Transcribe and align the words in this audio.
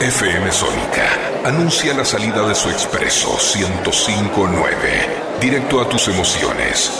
FM 0.00 0.52
Sónica 0.52 1.18
anuncia 1.44 1.92
la 1.92 2.04
salida 2.04 2.46
de 2.46 2.54
su 2.54 2.70
expreso 2.70 3.36
1059, 3.56 4.78
directo 5.40 5.80
a 5.80 5.88
tus 5.88 6.06
emociones. 6.06 6.92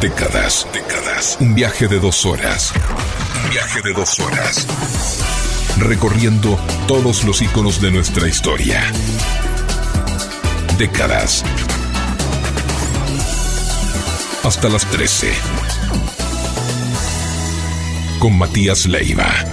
Décadas, 0.00 0.66
décadas. 0.72 1.36
Un 1.38 1.54
viaje 1.54 1.86
de 1.86 2.00
dos 2.00 2.26
horas. 2.26 2.72
Un 3.44 3.50
viaje 3.50 3.80
de 3.82 3.92
dos 3.92 4.18
horas. 4.18 4.66
Recorriendo 5.78 6.58
todos 6.88 7.22
los 7.22 7.40
iconos 7.40 7.80
de 7.80 7.92
nuestra 7.92 8.26
historia. 8.26 8.82
Décadas. 10.76 11.44
Hasta 14.42 14.68
las 14.68 14.84
13. 14.86 15.32
Con 18.18 18.36
Matías 18.36 18.86
Leiva. 18.86 19.51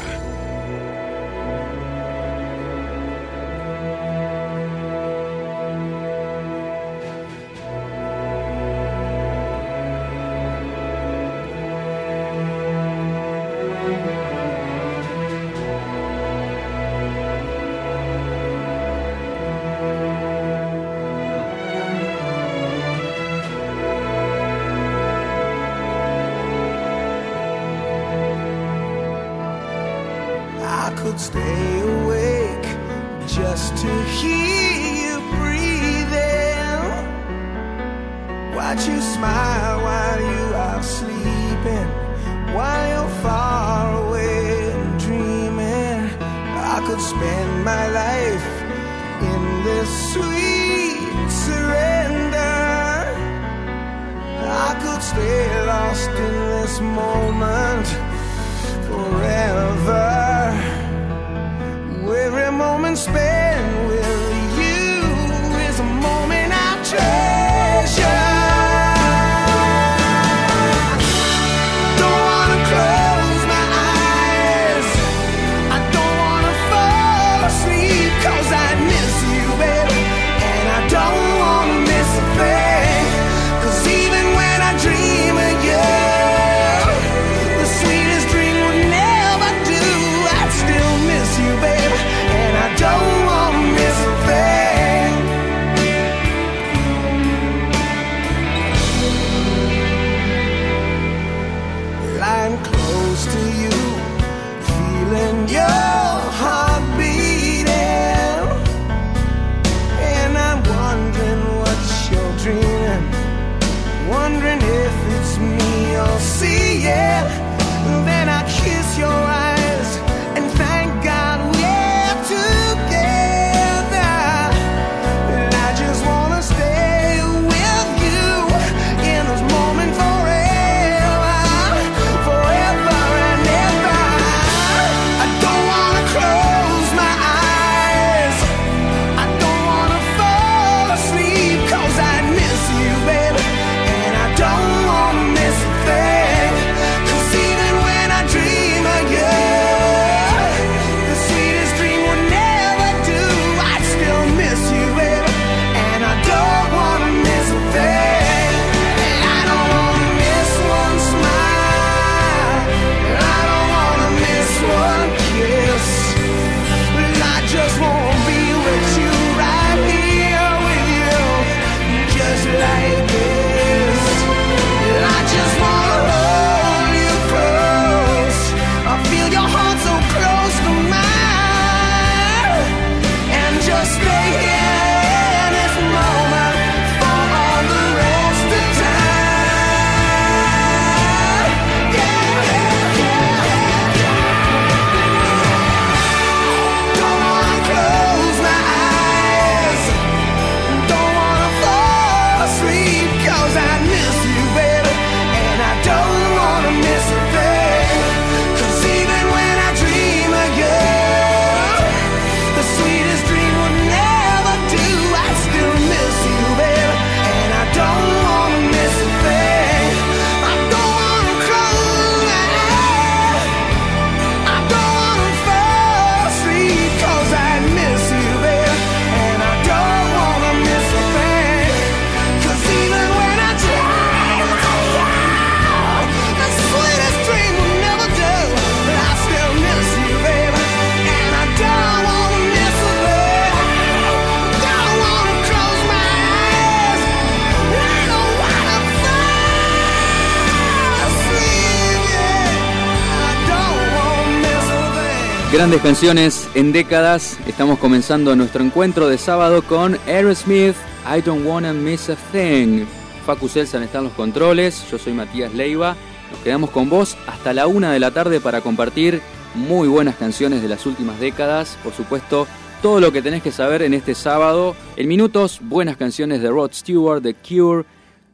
Canciones 255.83 256.49
en 256.55 256.73
décadas. 256.73 257.39
Estamos 257.47 257.79
comenzando 257.79 258.35
nuestro 258.35 258.63
encuentro 258.63 259.07
de 259.07 259.17
sábado 259.17 259.61
con 259.61 259.97
Aerosmith, 260.07 260.75
I 261.07 261.21
Don't 261.21 261.45
Wanna 261.47 261.71
Miss 261.71 262.09
a 262.09 262.17
Thing. 262.33 262.85
Facu 263.25 263.47
Selsan 263.47 263.83
está 263.83 263.99
en 263.99 264.03
los 264.05 264.13
controles, 264.13 264.85
yo 264.91 264.97
soy 264.97 265.13
Matías 265.13 265.53
Leiva. 265.53 265.95
Nos 266.31 266.41
quedamos 266.41 266.71
con 266.71 266.89
vos 266.89 267.17
hasta 267.27 267.53
la 267.53 267.67
una 267.67 267.93
de 267.93 267.99
la 267.99 268.11
tarde 268.11 268.41
para 268.41 268.59
compartir 268.59 269.21
muy 269.55 269.87
buenas 269.87 270.15
canciones 270.17 270.61
de 270.61 270.67
las 270.67 270.85
últimas 270.85 271.17
décadas. 271.19 271.77
Por 271.81 271.93
supuesto, 271.93 272.45
todo 272.81 272.99
lo 272.99 273.13
que 273.13 273.21
tenés 273.21 273.41
que 273.41 273.53
saber 273.53 273.81
en 273.81 273.93
este 273.93 274.15
sábado. 274.15 274.75
En 274.97 275.07
minutos, 275.07 275.59
buenas 275.61 275.95
canciones 275.95 276.41
de 276.41 276.49
Rod 276.49 276.71
Stewart, 276.73 277.23
The 277.23 277.35
Cure, 277.35 277.85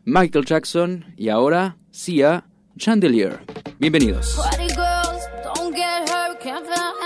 Michael 0.03 0.45
Jackson 0.45 1.13
y 1.15 1.30
ahora 1.30 1.77
Sia 1.91 2.45
Chandelier. 2.77 3.39
Bienvenidos. 3.77 4.36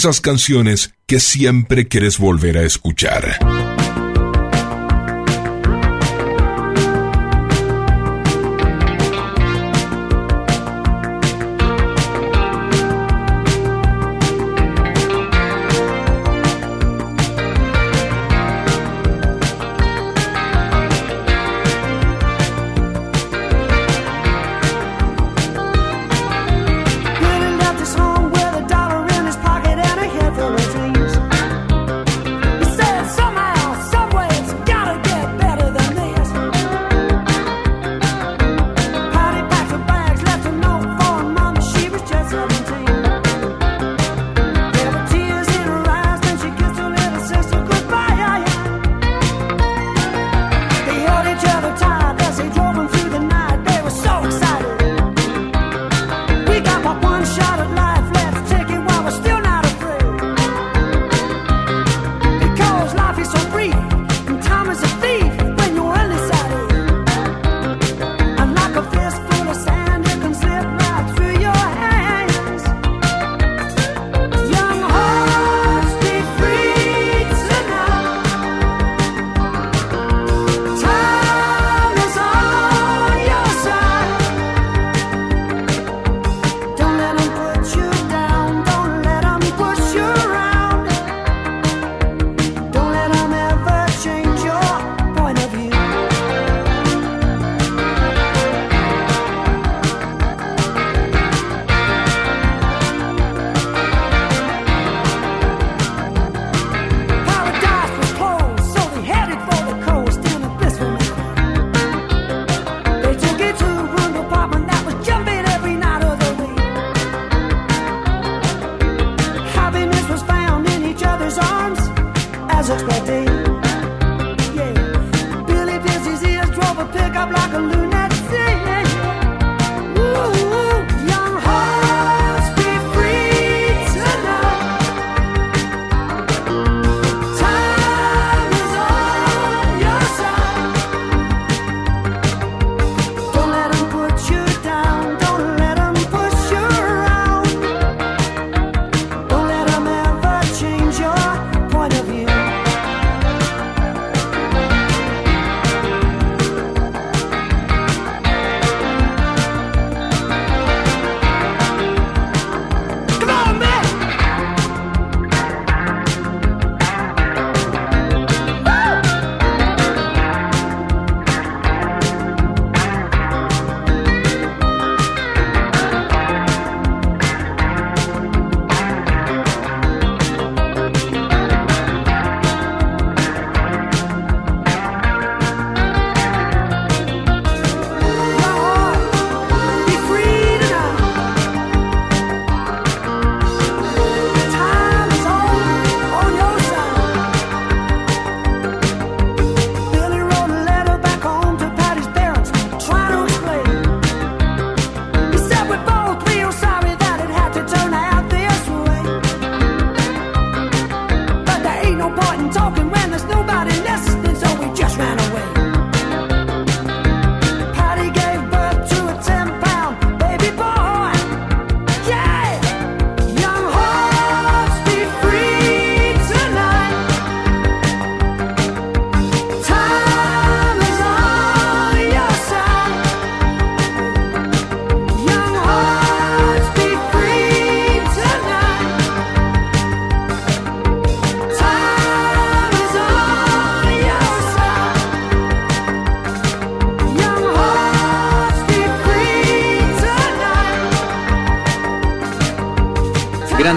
esas 0.00 0.22
canciones 0.22 0.94
que 1.06 1.20
siempre 1.20 1.86
quieres 1.86 2.18
volver 2.18 2.56
a 2.56 2.62
escuchar. 2.62 3.69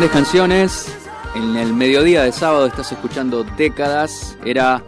Canciones. 0.09 0.93
En 1.35 1.55
el 1.55 1.73
mediodía 1.73 2.23
de 2.23 2.31
sábado 2.31 2.65
estás 2.65 2.91
escuchando 2.91 3.43
décadas. 3.57 4.37
Era 4.43 4.83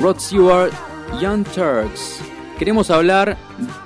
Rod 0.00 0.18
Stewart, 0.18 0.72
Young 1.20 1.44
Turks. 1.44 2.20
Queremos 2.58 2.90
hablar 2.90 3.36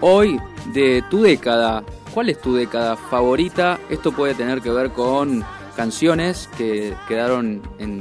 hoy 0.00 0.40
de 0.72 1.02
tu 1.10 1.22
década. 1.22 1.84
¿Cuál 2.14 2.30
es 2.30 2.40
tu 2.40 2.54
década 2.54 2.96
favorita? 2.96 3.78
Esto 3.90 4.12
puede 4.12 4.34
tener 4.34 4.60
que 4.60 4.70
ver 4.70 4.90
con 4.90 5.44
canciones 5.76 6.48
que 6.56 6.94
quedaron 7.06 7.62
en 7.78 8.00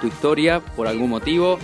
tu 0.00 0.06
historia 0.06 0.60
por 0.60 0.86
algún 0.86 1.10
motivo. 1.10 1.58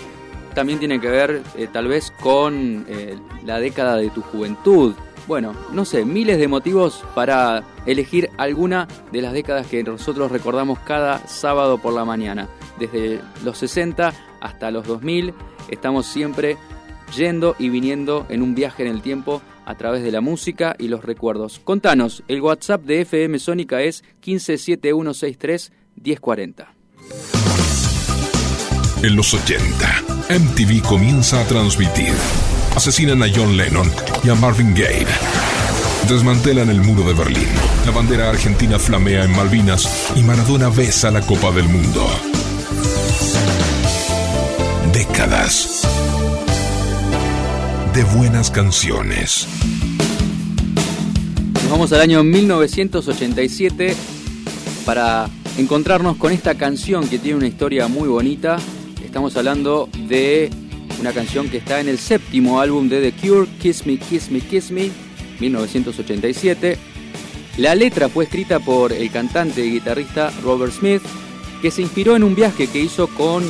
También 0.55 0.79
tiene 0.79 1.01
que 1.01 1.09
ver 1.09 1.43
eh, 1.57 1.69
tal 1.73 1.87
vez 1.87 2.13
con 2.23 2.85
eh, 2.89 3.17
la 3.45 3.61
década 3.61 3.97
de 3.97 4.11
tu 4.11 4.21
juventud, 4.23 4.95
bueno, 5.31 5.55
no 5.73 5.85
sé, 5.85 6.05
miles 6.05 6.39
de 6.39 6.49
motivos 6.49 7.05
para 7.15 7.63
elegir 7.87 8.30
alguna 8.41 8.89
de 9.13 9.23
las 9.23 9.33
décadas 9.33 9.67
que 9.67 9.83
nosotros 9.83 10.33
recordamos 10.33 10.79
cada 10.81 11.27
sábado 11.27 11.79
por 11.79 11.93
la 11.93 12.05
mañana. 12.05 12.49
Desde 12.79 13.21
los 13.45 13.59
60 13.59 14.13
hasta 14.41 14.71
los 14.71 14.87
2000 14.87 15.35
estamos 15.69 16.07
siempre 16.07 16.57
yendo 17.17 17.55
y 17.59 17.69
viniendo 17.69 18.27
en 18.29 18.43
un 18.43 18.55
viaje 18.55 18.83
en 18.83 18.89
el 18.89 19.03
tiempo 19.03 19.43
a 19.67 19.75
través 19.77 20.03
de 20.03 20.13
la 20.13 20.21
música 20.21 20.75
y 20.79 20.89
los 20.89 21.05
recuerdos. 21.05 21.61
Contanos, 21.63 22.23
el 22.29 22.41
WhatsApp 22.41 22.83
de 22.83 23.03
FM 23.03 23.39
Sónica 23.39 23.83
es 23.83 24.03
157163 24.23 25.73
1040. 25.97 26.75
En 29.03 29.17
los 29.17 29.33
80, 29.33 30.05
MTV 30.29 30.83
comienza 30.83 31.41
a 31.41 31.47
transmitir 31.47 32.13
Asesinan 32.75 33.23
a 33.23 33.27
John 33.35 33.57
Lennon 33.57 33.91
y 34.23 34.31
a 34.31 34.35
Marvin 34.35 34.73
Gaye. 34.75 35.50
Desmantelan 36.09 36.69
el 36.71 36.81
muro 36.81 37.05
de 37.05 37.15
Berlín. 37.15 37.47
La 37.87 37.93
bandera 37.93 38.31
argentina 38.31 38.79
flamea 38.79 39.25
en 39.25 39.31
Malvinas 39.33 40.13
y 40.17 40.23
Maradona 40.23 40.69
besa 40.69 41.11
la 41.11 41.21
Copa 41.21 41.53
del 41.53 41.69
Mundo. 41.69 42.07
Décadas 44.93 45.83
de 47.95 48.05
buenas 48.17 48.51
canciones. 48.51 49.47
Nos 51.55 51.71
vamos 51.71 51.93
al 51.93 52.01
año 52.01 52.25
1987 52.25 53.95
para 54.85 55.29
encontrarnos 55.59 56.17
con 56.17 56.33
esta 56.33 56.57
canción 56.57 57.09
que 57.09 57.19
tiene 57.19 57.39
una 57.39 57.47
historia 57.47 57.87
muy 57.87 58.09
bonita. 58.09 58.59
Estamos 59.05 59.37
hablando 59.37 59.89
de 60.09 60.51
una 61.01 61.13
canción 61.13 61.49
que 61.49 61.59
está 61.59 61.81
en 61.81 61.89
el 61.89 61.99
séptimo 61.99 62.61
álbum 62.61 62.89
de 62.89 63.11
The 63.11 63.13
Cure, 63.13 63.49
Kiss 63.61 63.87
Me, 63.87 63.97
Kiss 63.97 64.31
Me, 64.31 64.41
Kiss 64.41 64.71
Me, 64.71 64.91
1987. 65.41 66.79
La 67.57 67.75
letra 67.75 68.09
fue 68.09 68.25
escrita 68.25 68.61
por 68.61 68.93
el 68.93 69.11
cantante 69.11 69.65
y 69.65 69.73
guitarrista 69.73 70.31
Robert 70.43 70.73
Smith, 70.73 71.03
que 71.61 71.71
se 71.71 71.83
inspiró 71.83 72.17
en 72.17 72.25
un 72.25 72.35
viaje 72.35 72.69
que 72.69 72.81
hizo 72.81 73.09
con 73.09 73.45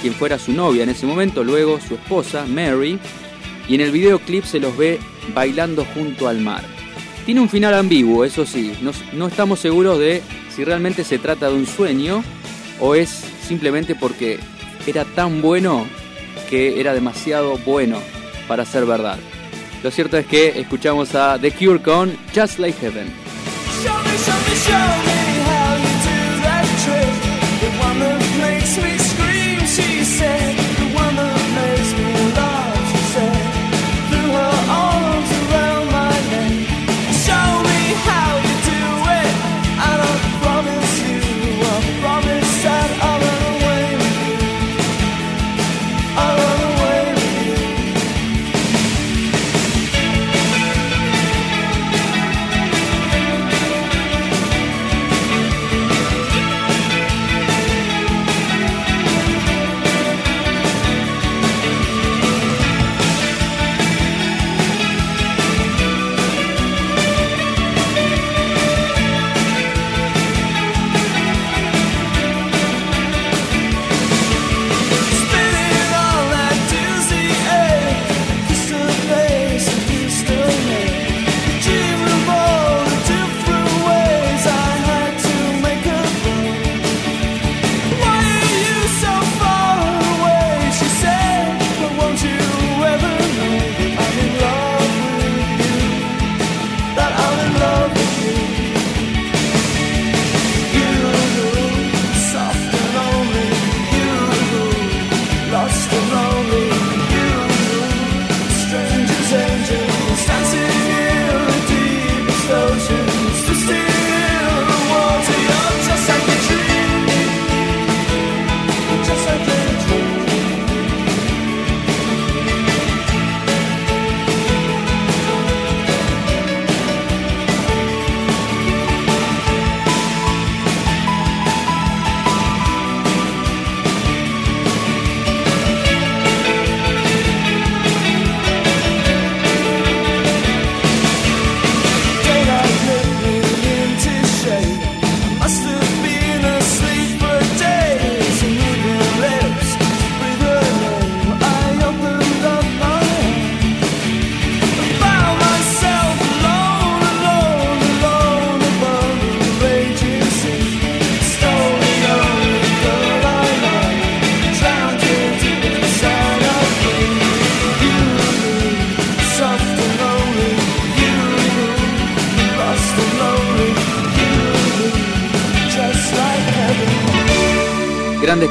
quien 0.00 0.14
fuera 0.14 0.38
su 0.38 0.52
novia 0.52 0.82
en 0.82 0.88
ese 0.88 1.06
momento, 1.06 1.44
luego 1.44 1.78
su 1.80 1.94
esposa, 1.94 2.44
Mary, 2.46 2.98
y 3.68 3.74
en 3.74 3.80
el 3.80 3.92
videoclip 3.92 4.44
se 4.44 4.58
los 4.58 4.76
ve 4.76 4.98
bailando 5.34 5.86
junto 5.94 6.28
al 6.28 6.40
mar. 6.40 6.64
Tiene 7.24 7.40
un 7.40 7.48
final 7.48 7.74
ambiguo, 7.74 8.24
eso 8.24 8.44
sí, 8.44 8.72
no, 8.82 8.90
no 9.12 9.28
estamos 9.28 9.60
seguros 9.60 9.98
de 9.98 10.22
si 10.54 10.64
realmente 10.64 11.04
se 11.04 11.18
trata 11.18 11.48
de 11.48 11.54
un 11.54 11.66
sueño 11.66 12.24
o 12.80 12.94
es 12.96 13.24
simplemente 13.46 13.94
porque 13.94 14.40
era 14.86 15.04
tan 15.04 15.40
bueno 15.40 15.86
que 16.50 16.80
era 16.80 16.92
demasiado 16.92 17.56
bueno 17.58 17.98
para 18.48 18.64
ser 18.64 18.84
verdad. 18.84 19.18
Lo 19.82 19.90
cierto 19.90 20.16
es 20.16 20.26
que 20.26 20.60
escuchamos 20.60 21.14
a 21.14 21.38
The 21.38 21.50
Cure 21.50 21.80
con 21.82 22.16
Just 22.34 22.58
Like 22.58 22.78
Heaven. 22.80 23.06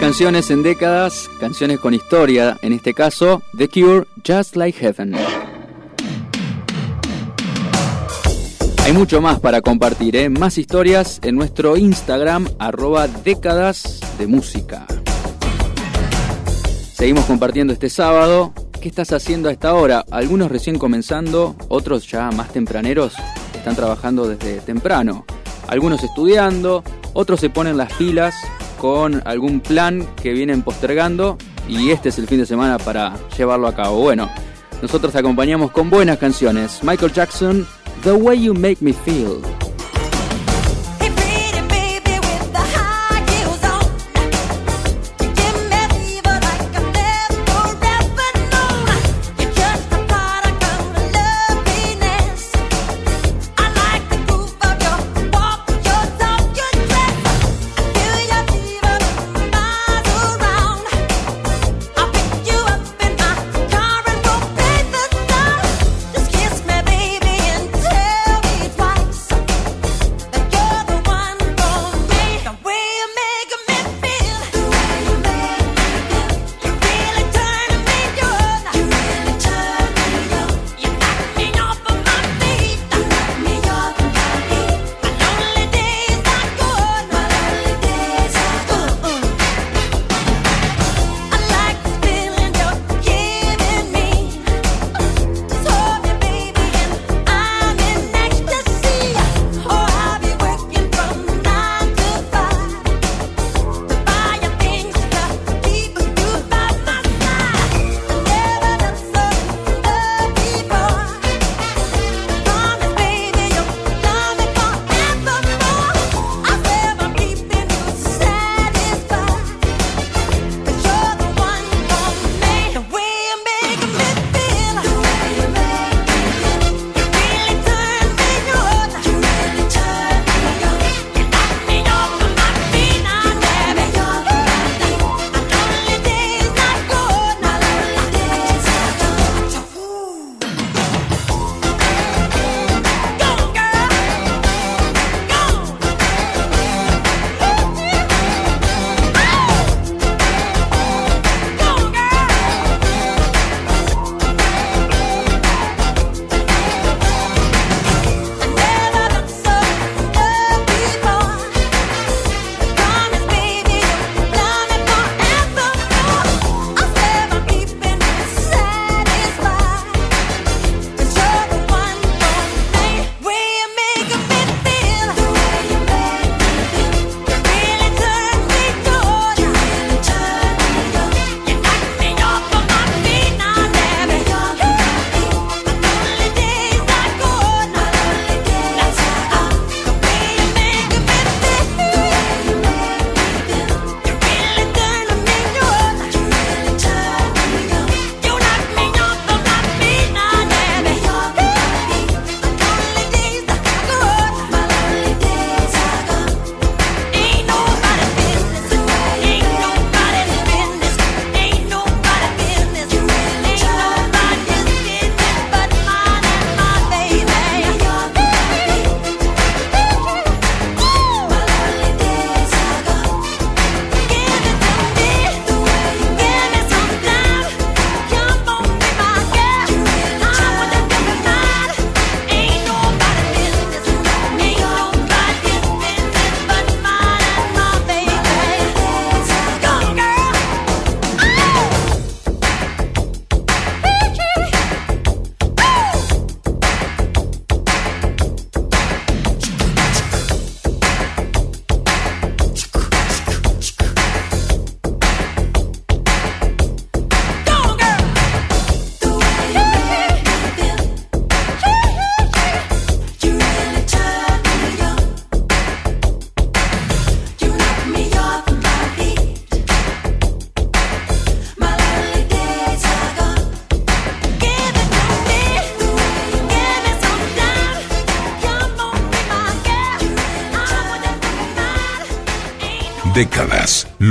Canciones 0.01 0.49
en 0.49 0.63
décadas, 0.63 1.29
canciones 1.39 1.79
con 1.79 1.93
historia, 1.93 2.57
en 2.63 2.73
este 2.73 2.91
caso, 2.91 3.43
The 3.55 3.69
Cure, 3.69 4.07
Just 4.25 4.55
Like 4.55 4.79
Heaven. 4.79 5.13
Hay 8.83 8.93
mucho 8.93 9.21
más 9.21 9.39
para 9.39 9.61
compartir, 9.61 10.15
¿eh? 10.15 10.27
más 10.27 10.57
historias 10.57 11.19
en 11.21 11.35
nuestro 11.35 11.77
Instagram, 11.77 12.49
arroba 12.57 13.07
décadas 13.07 13.99
de 14.17 14.25
música. 14.25 14.87
Seguimos 16.93 17.25
compartiendo 17.25 17.71
este 17.71 17.91
sábado. 17.91 18.53
¿Qué 18.81 18.87
estás 18.87 19.13
haciendo 19.13 19.49
a 19.49 19.51
esta 19.51 19.75
hora? 19.75 20.03
Algunos 20.09 20.49
recién 20.49 20.79
comenzando, 20.79 21.55
otros 21.67 22.09
ya 22.09 22.31
más 22.31 22.51
tempraneros 22.51 23.13
están 23.53 23.75
trabajando 23.75 24.27
desde 24.27 24.61
temprano. 24.61 25.25
Algunos 25.67 26.03
estudiando, 26.03 26.83
otros 27.13 27.39
se 27.39 27.51
ponen 27.51 27.77
las 27.77 27.93
pilas 27.93 28.33
con 28.81 29.21
algún 29.25 29.59
plan 29.59 30.07
que 30.23 30.33
vienen 30.33 30.63
postergando 30.63 31.37
y 31.69 31.91
este 31.91 32.09
es 32.09 32.17
el 32.17 32.25
fin 32.25 32.39
de 32.39 32.47
semana 32.47 32.79
para 32.79 33.13
llevarlo 33.37 33.67
a 33.67 33.75
cabo. 33.75 33.99
Bueno, 33.99 34.27
nosotros 34.81 35.15
acompañamos 35.15 35.69
con 35.69 35.91
buenas 35.91 36.17
canciones. 36.17 36.79
Michael 36.81 37.13
Jackson, 37.13 37.67
The 38.03 38.13
Way 38.13 38.45
You 38.45 38.55
Make 38.55 38.77
Me 38.79 38.91
Feel. 38.91 39.70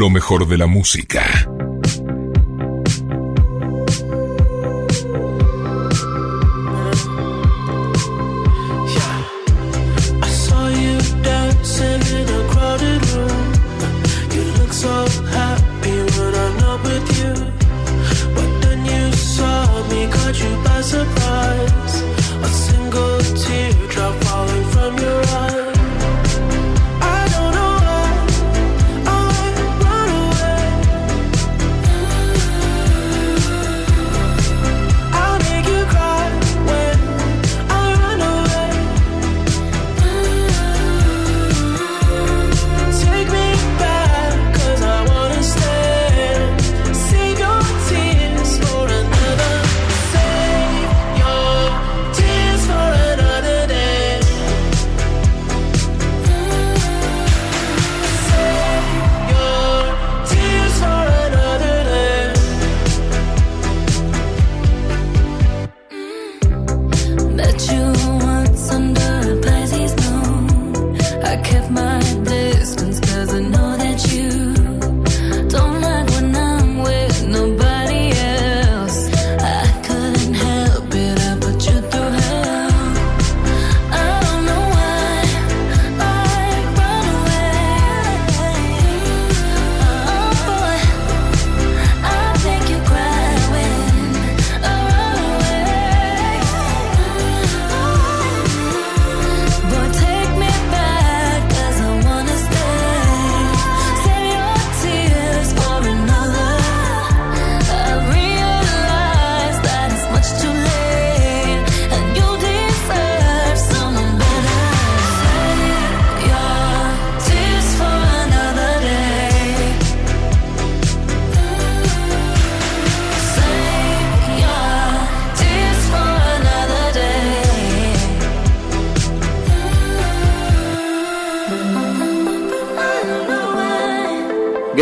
Lo 0.00 0.08
mejor 0.08 0.48
de 0.48 0.56
la 0.56 0.66
música. 0.66 1.49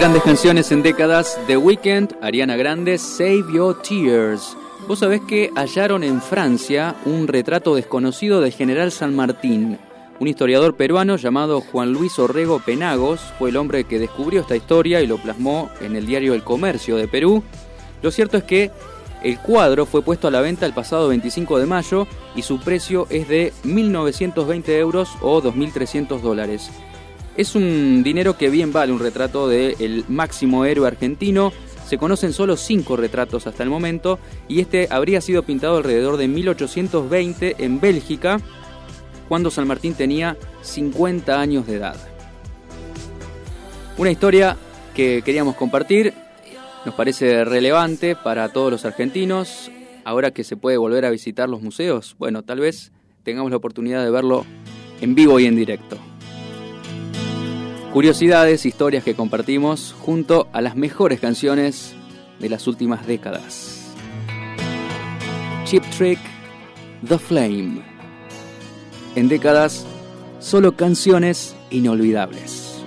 Grandes 0.09 0.25
canciones 0.25 0.73
en 0.73 0.83
décadas, 0.83 1.39
The 1.49 1.59
Weeknd, 1.59 2.17
Ariana 2.23 2.57
Grande, 2.57 2.97
Save 2.97 3.45
Your 3.53 3.83
Tears. 3.83 4.57
Vos 4.87 5.01
sabés 5.01 5.21
que 5.21 5.51
hallaron 5.55 6.03
en 6.03 6.23
Francia 6.23 6.97
un 7.05 7.29
retrato 7.29 7.75
desconocido 7.75 8.41
del 8.41 8.55
general 8.55 8.91
San 8.91 9.15
Martín. 9.15 9.79
Un 10.19 10.27
historiador 10.27 10.77
peruano 10.77 11.17
llamado 11.17 11.61
Juan 11.61 11.93
Luis 11.93 12.19
Orrego 12.19 12.59
Penagos 12.59 13.21
fue 13.39 13.51
el 13.51 13.59
hombre 13.59 13.85
que 13.85 13.99
descubrió 13.99 14.41
esta 14.41 14.57
historia 14.57 15.03
y 15.03 15.07
lo 15.07 15.19
plasmó 15.19 15.69
en 15.83 15.95
el 15.95 16.07
diario 16.07 16.33
El 16.33 16.43
Comercio 16.43 16.97
de 16.97 17.07
Perú. 17.07 17.43
Lo 18.01 18.11
cierto 18.11 18.39
es 18.39 18.45
que 18.45 18.71
el 19.23 19.39
cuadro 19.39 19.85
fue 19.85 20.01
puesto 20.01 20.27
a 20.27 20.31
la 20.31 20.41
venta 20.41 20.65
el 20.65 20.73
pasado 20.73 21.09
25 21.09 21.59
de 21.59 21.67
mayo 21.67 22.07
y 22.35 22.41
su 22.41 22.59
precio 22.61 23.07
es 23.11 23.29
de 23.29 23.53
1.920 23.65 24.71
euros 24.71 25.11
o 25.21 25.43
2.300 25.43 26.23
dólares. 26.23 26.71
Es 27.39 27.55
un 27.55 28.03
dinero 28.03 28.37
que 28.37 28.51
bien 28.51 28.73
vale 28.73 28.93
un 28.93 28.99
retrato 28.99 29.47
del 29.47 30.05
máximo 30.09 30.65
héroe 30.65 30.89
argentino. 30.89 31.53
Se 31.87 31.97
conocen 31.97 32.33
solo 32.33 32.57
cinco 32.57 32.97
retratos 32.97 33.47
hasta 33.47 33.63
el 33.63 33.71
momento 33.71 34.19
y 34.49 34.59
este 34.61 34.89
habría 34.91 35.21
sido 35.21 35.45
pintado 35.45 35.77
alrededor 35.77 36.17
de 36.17 36.27
1820 36.27 37.65
en 37.65 37.79
Bélgica, 37.79 38.41
cuando 39.29 39.53
San 39.53 39.69
Martín 39.69 39.95
tenía 39.95 40.37
50 40.63 41.41
años 41.41 41.69
de 41.69 41.77
edad. 41.77 41.97
Una 43.99 44.11
historia 44.11 44.57
que 44.93 45.23
queríamos 45.25 45.55
compartir, 45.55 46.15
nos 46.85 46.97
parece 46.97 47.45
relevante 47.45 48.17
para 48.17 48.49
todos 48.49 48.73
los 48.73 48.85
argentinos, 48.85 49.71
ahora 50.05 50.33
que 50.33 50.43
se 50.43 50.57
puede 50.57 50.77
volver 50.77 51.05
a 51.05 51.11
visitar 51.11 51.49
los 51.49 51.63
museos, 51.63 52.17
bueno, 52.19 52.43
tal 52.43 52.59
vez 52.59 52.91
tengamos 53.23 53.53
la 53.53 53.59
oportunidad 53.59 54.03
de 54.03 54.11
verlo 54.11 54.45
en 55.01 55.15
vivo 55.15 55.39
y 55.39 55.47
en 55.47 55.55
directo. 55.55 55.99
Curiosidades, 57.93 58.67
historias 58.67 59.03
que 59.03 59.15
compartimos 59.15 59.95
junto 59.99 60.47
a 60.53 60.61
las 60.61 60.77
mejores 60.77 61.21
canciones 61.21 61.95
de 62.39 62.49
las 62.51 62.67
últimas 62.67 63.07
décadas. 63.07 63.87
Chip 65.65 65.83
Trick, 65.97 66.19
The 67.07 67.19
Flame. 67.19 67.83
En 69.17 69.29
décadas, 69.29 69.87
solo 70.39 70.77
canciones 70.77 71.57
inolvidables. 71.71 72.85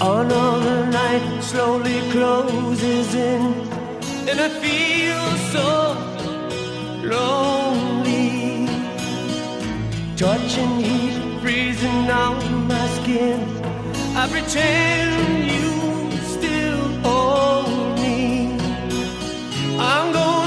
Another 0.00 0.86
night 0.86 1.42
slowly 1.42 2.00
closes 2.10 3.14
in, 3.14 3.52
and 4.28 4.40
I 4.40 4.48
feel 4.60 5.36
so 5.52 5.96
lonely. 7.04 8.66
Touching 10.16 10.80
heat 10.80 11.27
freezing 11.48 12.10
on 12.10 12.68
my 12.68 12.86
skin. 12.98 13.40
I 14.14 14.28
pretend 14.28 15.46
you 15.50 15.70
still 16.34 16.82
hold 17.02 17.98
me. 17.98 18.52
I'm 19.80 20.12
going. 20.12 20.37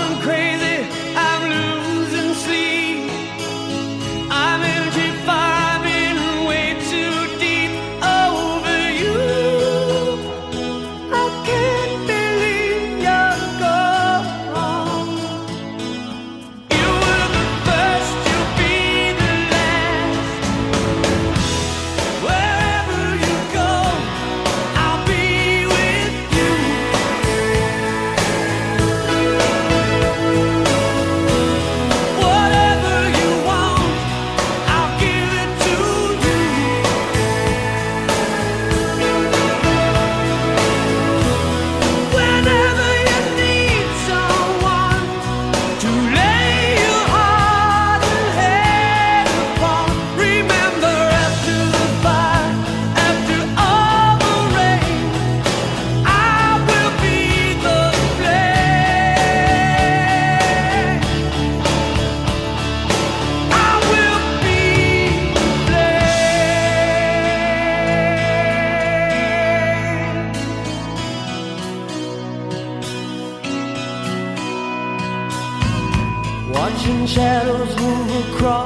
We'll 77.62 78.24
cross. 78.38 78.61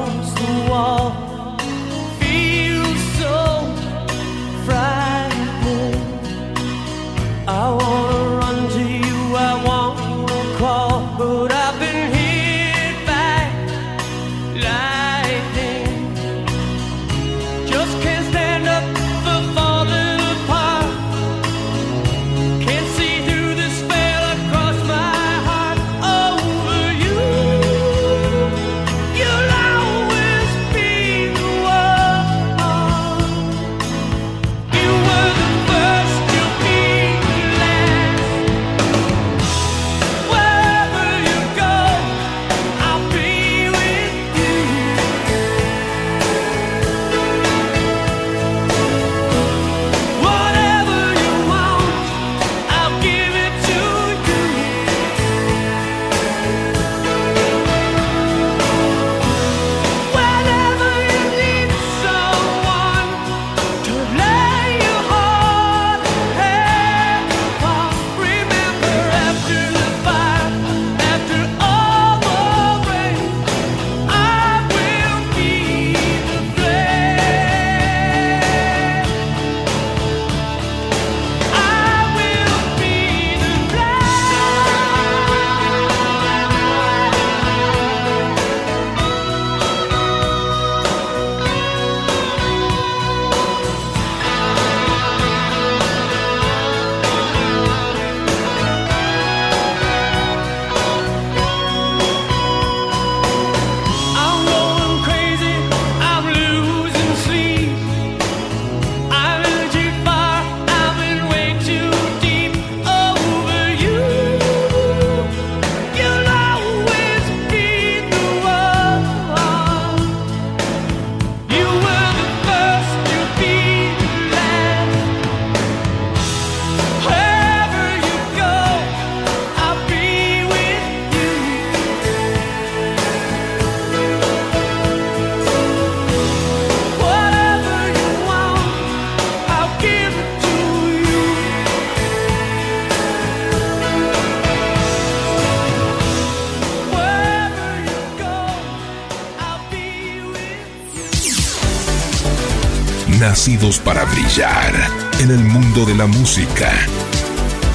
Para 153.84 154.06
brillar 154.06 154.74
en 155.22 155.30
el 155.30 155.44
mundo 155.44 155.86
de 155.86 155.94
la 155.94 156.08
música. 156.08 156.72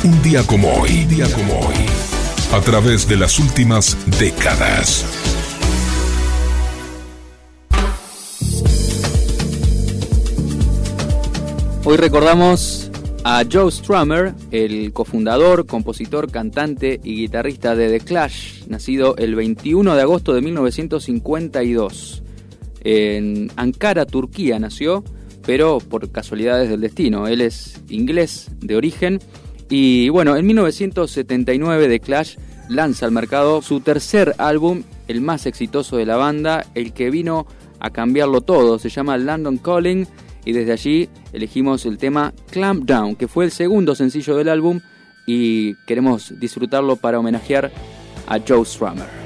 Un 0.03 0.21
día 0.21 0.43
como 0.45 0.69
hoy, 0.73 1.05
día 1.05 1.27
como 1.33 1.61
hoy, 1.61 1.77
a 2.53 2.61
través 2.61 3.09
de 3.09 3.17
las 3.17 3.39
últimas 3.39 3.97
décadas. 4.19 5.07
Hoy 11.85 11.97
recordamos 11.99 12.91
a 13.23 13.45
Joe 13.49 13.71
Strummer, 13.71 14.35
el 14.51 14.93
cofundador, 14.93 15.67
compositor, 15.67 16.33
cantante 16.33 17.01
y 17.05 17.15
guitarrista 17.15 17.77
de 17.77 17.97
The 17.97 18.05
Clash, 18.05 18.65
nacido 18.67 19.15
el 19.19 19.37
21 19.37 19.95
de 19.95 20.03
agosto 20.03 20.35
de 20.35 20.41
1952. 20.41 22.25
En 22.83 23.53
Ankara, 23.55 24.05
Turquía, 24.05 24.59
nació, 24.59 25.05
pero 25.51 25.81
por 25.81 26.09
casualidades 26.13 26.71
del 26.71 26.81
destino. 26.81 27.27
Él 27.27 27.41
es 27.41 27.83
inglés 27.89 28.53
de 28.61 28.77
origen 28.77 29.19
y 29.69 30.09
bueno, 30.09 30.37
en 30.37 30.47
1979 30.47 31.89
The 31.89 31.99
Clash 31.99 32.37
lanza 32.69 33.07
al 33.07 33.11
mercado 33.11 33.61
su 33.61 33.81
tercer 33.81 34.37
álbum, 34.39 34.85
el 35.09 35.21
más 35.21 35.47
exitoso 35.47 35.97
de 35.97 36.07
la 36.07 36.15
banda, 36.15 36.67
el 36.77 36.93
que 36.93 37.11
vino 37.11 37.49
a 37.81 37.91
cambiarlo 37.91 38.43
todo. 38.43 38.79
Se 38.79 38.91
llama 38.91 39.19
London 39.19 39.59
Calling 39.59 40.07
y 40.45 40.53
desde 40.53 40.71
allí 40.71 41.09
elegimos 41.33 41.85
el 41.85 41.99
tema 41.99 42.33
Clamp 42.53 42.85
Down, 42.85 43.17
que 43.17 43.27
fue 43.27 43.45
el 43.45 43.51
segundo 43.51 43.97
sencillo 43.97 44.37
del 44.37 44.51
álbum 44.51 44.79
y 45.27 45.75
queremos 45.85 46.33
disfrutarlo 46.39 46.95
para 46.95 47.19
homenajear 47.19 47.73
a 48.29 48.39
Joe 48.39 48.65
Strummer. 48.65 49.20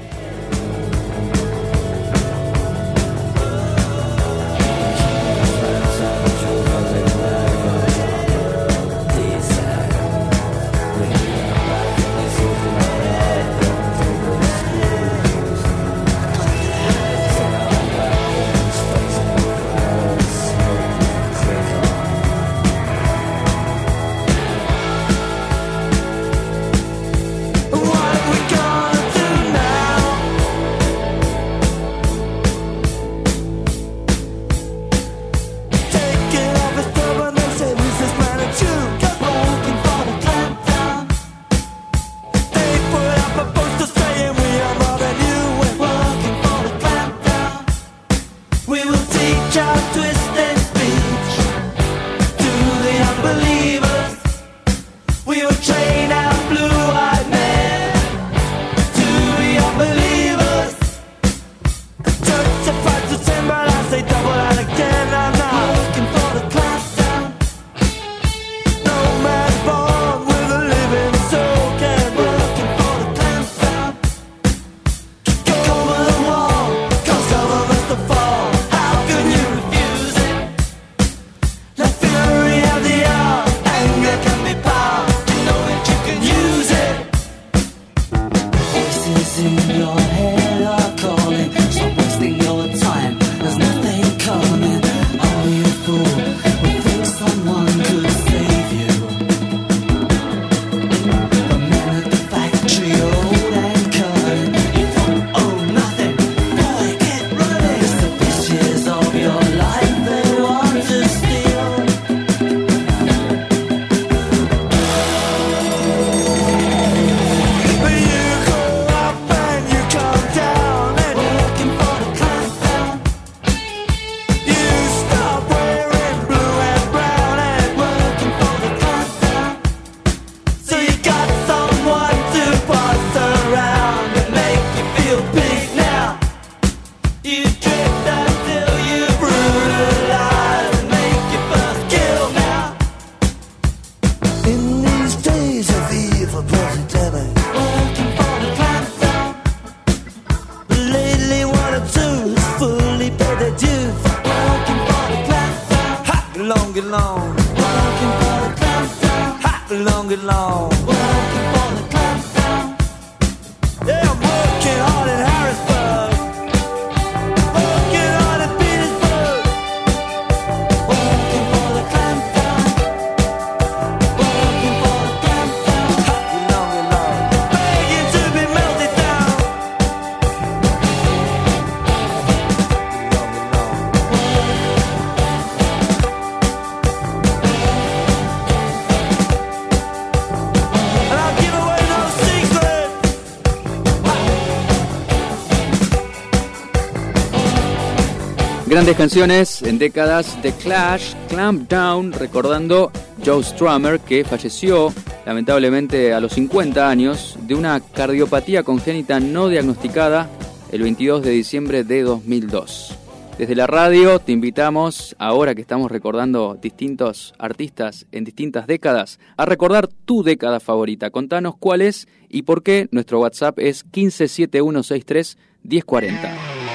Grandes 198.75 198.97
canciones 198.97 199.63
en 199.63 199.79
décadas 199.79 200.43
de 200.43 200.51
Clash, 200.51 201.15
Clamp 201.29 201.71
Down, 201.71 202.11
recordando 202.11 202.91
Joe 203.25 203.45
Strummer 203.45 204.01
que 204.01 204.25
falleció 204.25 204.93
lamentablemente 205.25 206.13
a 206.13 206.19
los 206.19 206.33
50 206.33 206.89
años 206.89 207.39
de 207.43 207.55
una 207.55 207.79
cardiopatía 207.79 208.65
congénita 208.65 209.21
no 209.21 209.49
diagnosticada 209.49 210.29
el 210.73 210.83
22 210.83 211.23
de 211.23 211.31
diciembre 211.31 211.85
de 211.85 212.03
2002. 212.03 212.99
Desde 213.39 213.55
la 213.55 213.69
radio 213.69 214.19
te 214.19 214.33
invitamos, 214.33 215.15
ahora 215.21 215.55
que 215.55 215.61
estamos 215.61 215.89
recordando 215.89 216.59
distintos 216.61 217.33
artistas 217.39 218.07
en 218.11 218.25
distintas 218.25 218.67
décadas, 218.67 219.21
a 219.37 219.47
recordar 219.47 219.87
tu 219.87 220.25
década 220.25 220.59
favorita. 220.59 221.11
Contanos 221.11 221.55
cuál 221.61 221.81
es 221.81 222.09
y 222.29 222.43
por 222.43 222.65
qué. 222.65 222.89
Nuestro 222.91 223.21
WhatsApp 223.21 223.57
es 223.61 223.85
157163 223.93 225.39
1040. 225.63 226.74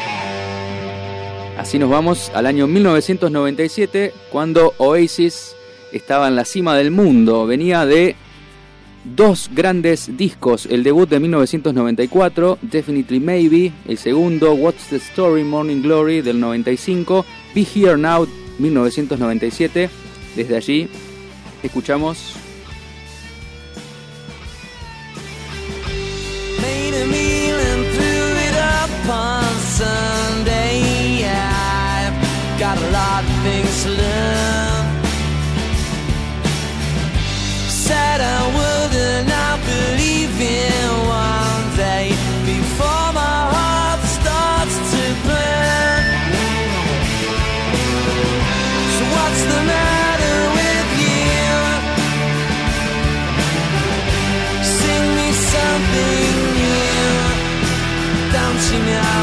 Así 1.60 1.78
nos 1.78 1.90
vamos 1.90 2.32
al 2.34 2.46
año 2.46 2.68
1997, 2.68 4.14
cuando 4.32 4.74
Oasis 4.78 5.58
estaba 5.92 6.30
en 6.30 6.38
la 6.38 6.46
cima 6.46 6.74
del 6.78 6.90
mundo. 6.90 7.46
Venía 7.46 7.86
de 7.86 8.16
dos 9.04 9.50
grandes 9.54 10.16
discos, 10.16 10.68
el 10.68 10.84
debut 10.84 11.10
de 11.10 11.20
1994, 11.20 12.60
Definitely 12.62 13.20
Maybe, 13.20 13.74
el 13.90 13.98
segundo, 13.98 14.54
What's 14.54 14.88
the 14.88 14.96
Story, 14.96 15.44
Morning 15.44 15.82
Glory 15.82 16.22
del 16.22 16.40
95, 16.40 17.26
Be 17.54 17.68
Here 17.76 17.98
Now 17.98 18.26
1997. 18.58 19.90
Desde 20.38 20.56
allí 20.56 20.88
escuchamos... 21.62 22.38
got 32.60 32.78
a 32.78 32.92
lot 32.92 33.24
of 33.24 33.30
things 33.42 33.84
to 33.84 33.90
learn. 33.90 34.86
Said 37.70 38.20
I 38.20 38.42
wouldn't, 38.58 39.32
I 39.32 39.52
believe 39.72 40.36
in 40.42 40.92
one 41.08 41.78
day 41.78 42.10
before 42.44 43.14
my 43.14 43.38
heart 43.56 44.02
starts 44.18 44.76
to 44.92 45.04
burn. 45.28 46.04
So 48.96 49.04
what's 49.16 49.44
the 49.52 49.62
matter 49.74 50.38
with 50.60 50.90
you? 51.06 51.48
Sing 54.80 55.06
me 55.18 55.30
something 55.56 56.36
new, 56.60 57.08
don't 58.36 58.64
you 58.74 58.80
know? 58.92 59.19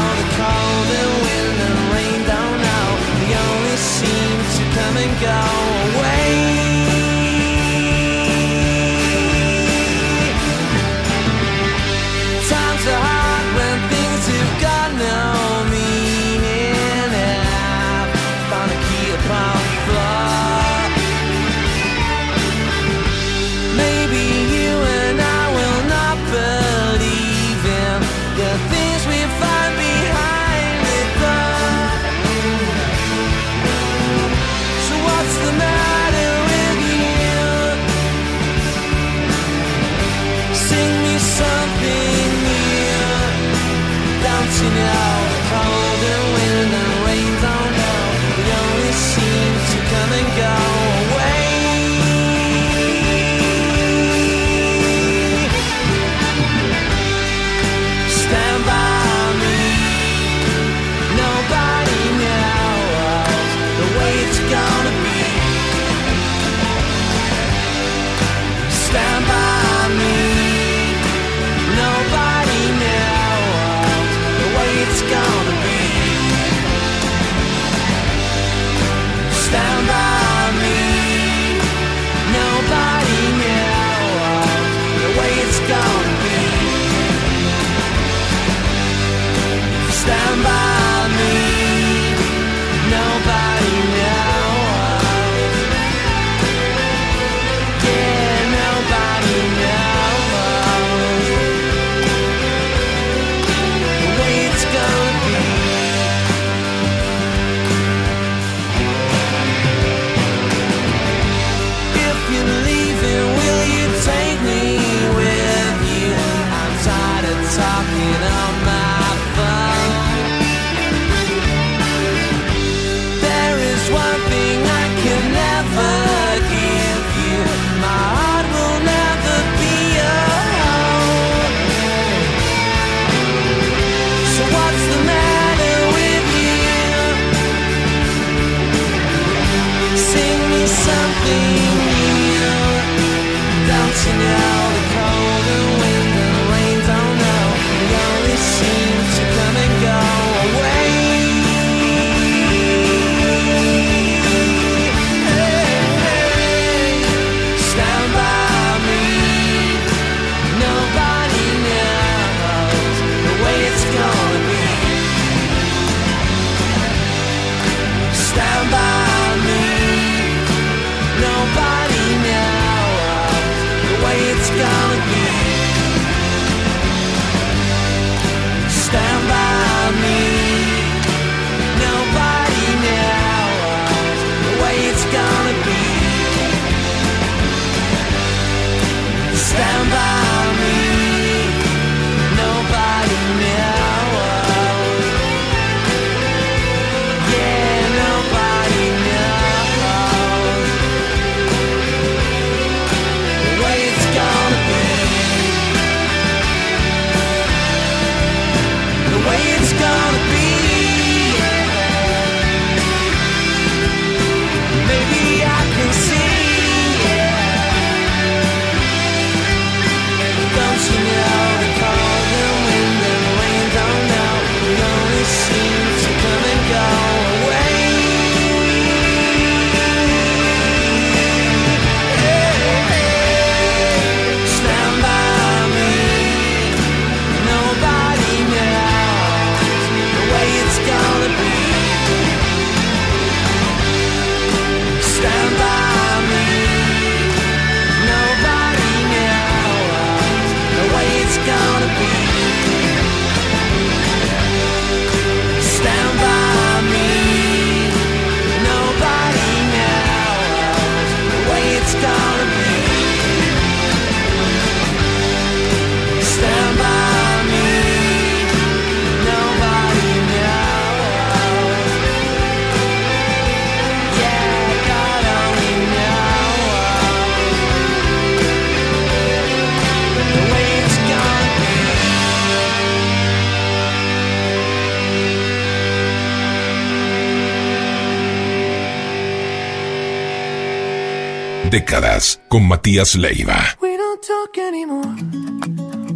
con 292.47 292.67
Matías 292.67 293.15
Leiva. 293.15 293.75
We 293.81 293.97
don't 293.97 294.21
talk 294.21 294.57
anymore. 294.57 295.15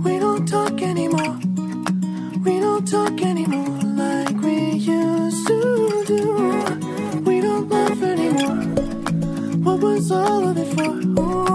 We 0.04 0.20
don't 0.20 0.48
talk 0.48 0.80
anymore. 0.82 1.40
We 2.44 2.60
don't 2.60 2.88
talk 2.88 3.20
anymore 3.22 3.80
like 3.96 4.40
we 4.44 4.74
used 4.74 5.48
to 5.48 6.04
do. 6.08 7.22
We 7.26 7.42
don't 7.42 7.68
laugh 7.70 8.02
anymore. 8.04 8.64
What 9.64 9.80
was 9.82 10.12
all 10.12 10.50
of 10.50 10.58
it 10.58 10.68
for? 10.76 11.51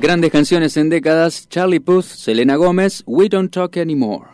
Grandes 0.00 0.30
canciones 0.30 0.76
en 0.76 0.90
décadas, 0.90 1.48
Charlie 1.48 1.80
Puth, 1.80 2.04
Selena 2.04 2.54
Gómez, 2.54 3.02
We 3.04 3.28
Don't 3.28 3.52
Talk 3.52 3.78
Anymore. 3.78 4.28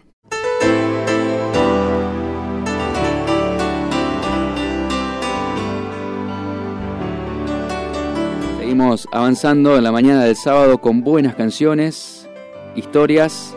Seguimos 8.58 9.08
avanzando 9.10 9.78
en 9.78 9.84
la 9.84 9.90
mañana 9.90 10.24
del 10.24 10.36
sábado 10.36 10.82
con 10.82 11.02
buenas 11.02 11.34
canciones, 11.34 12.28
historias 12.76 13.54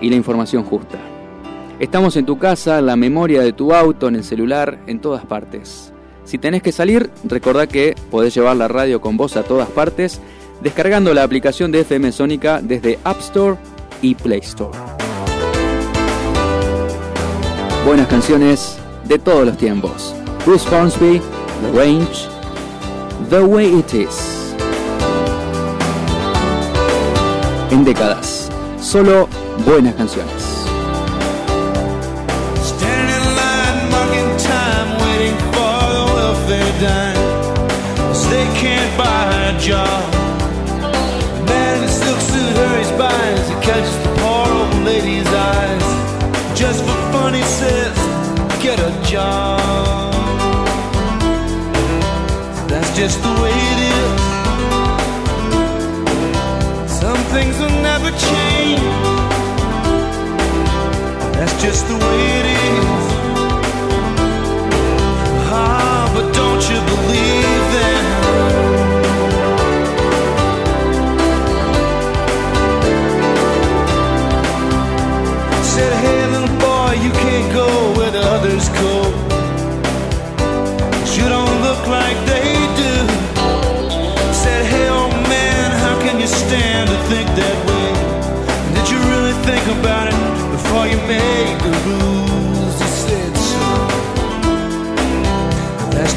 y 0.00 0.10
la 0.10 0.14
información 0.14 0.62
justa. 0.62 0.98
Estamos 1.80 2.16
en 2.16 2.24
tu 2.24 2.38
casa, 2.38 2.80
la 2.80 2.94
memoria 2.94 3.42
de 3.42 3.52
tu 3.52 3.74
auto, 3.74 4.06
en 4.06 4.14
el 4.14 4.22
celular, 4.22 4.78
en 4.86 5.00
todas 5.00 5.26
partes. 5.26 5.92
Si 6.22 6.38
tenés 6.38 6.62
que 6.62 6.70
salir, 6.70 7.10
recordá 7.24 7.66
que 7.66 7.96
podés 8.12 8.32
llevar 8.32 8.56
la 8.56 8.68
radio 8.68 9.00
con 9.00 9.16
vos 9.16 9.36
a 9.36 9.42
todas 9.42 9.68
partes 9.68 10.20
descargando 10.60 11.12
la 11.14 11.22
aplicación 11.22 11.70
de 11.72 11.80
FM 11.80 12.12
Sónica 12.12 12.60
desde 12.62 12.98
App 13.04 13.20
Store 13.20 13.56
y 14.02 14.14
Play 14.14 14.40
Store. 14.40 14.76
Buenas 17.84 18.08
canciones 18.08 18.78
de 19.04 19.18
todos 19.18 19.46
los 19.46 19.56
tiempos. 19.56 20.14
Bruce 20.44 20.68
Hornsby, 20.74 21.20
The 21.62 21.78
Range, 21.78 22.28
The 23.30 23.40
Way 23.40 23.78
It 23.78 23.94
Is. 23.94 24.54
En 27.70 27.84
décadas, 27.84 28.50
solo 28.80 29.28
buenas 29.64 29.94
canciones. 29.94 30.56
money 47.26 47.42
says 47.42 47.96
get 48.62 48.78
a 48.78 48.92
job. 49.12 50.12
That's 52.70 52.90
just 53.00 53.18
the 53.26 53.32
way 53.42 53.56
it 53.72 53.78
is. 53.94 54.20
Some 57.02 57.20
things 57.34 57.54
will 57.62 57.78
never 57.90 58.10
change. 58.28 58.84
That's 61.36 61.56
just 61.66 61.82
the 61.90 61.96
way 62.04 62.20
it 62.40 62.46
is. 62.68 63.04
Ah, 65.50 66.04
but 66.14 66.26
don't 66.32 66.62
you 66.70 66.78
believe? 66.90 67.05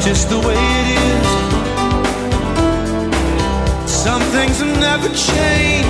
just 0.10 0.28
the 0.28 0.40
way 0.40 0.58
it 0.58 0.88
is. 1.12 1.28
Some 3.88 4.24
things 4.34 4.60
will 4.60 4.76
never 4.90 5.08
change. 5.10 5.86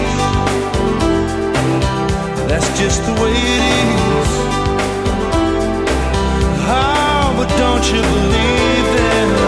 That's 2.50 2.70
just 2.78 3.02
the 3.06 3.14
way 3.22 3.32
it 3.32 3.64
is. 3.78 4.32
Oh, 6.68 7.34
but 7.38 7.50
don't 7.64 7.86
you 7.94 8.02
believe 8.02 8.90
it? 9.08 9.39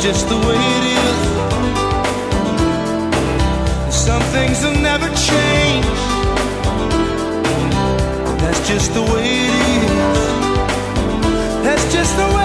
just 0.00 0.28
the 0.30 0.36
way 0.36 0.56
it 0.56 0.84
is. 0.96 1.16
Some 3.94 4.22
things 4.32 4.64
will 4.64 4.80
never 4.80 5.08
change. 5.08 5.84
That's 8.40 8.66
just 8.66 8.94
the 8.94 9.02
way 9.02 9.26
it 9.44 9.50
is. 9.52 9.90
That's 11.64 11.92
just 11.92 12.16
the 12.16 12.34
way. 12.34 12.39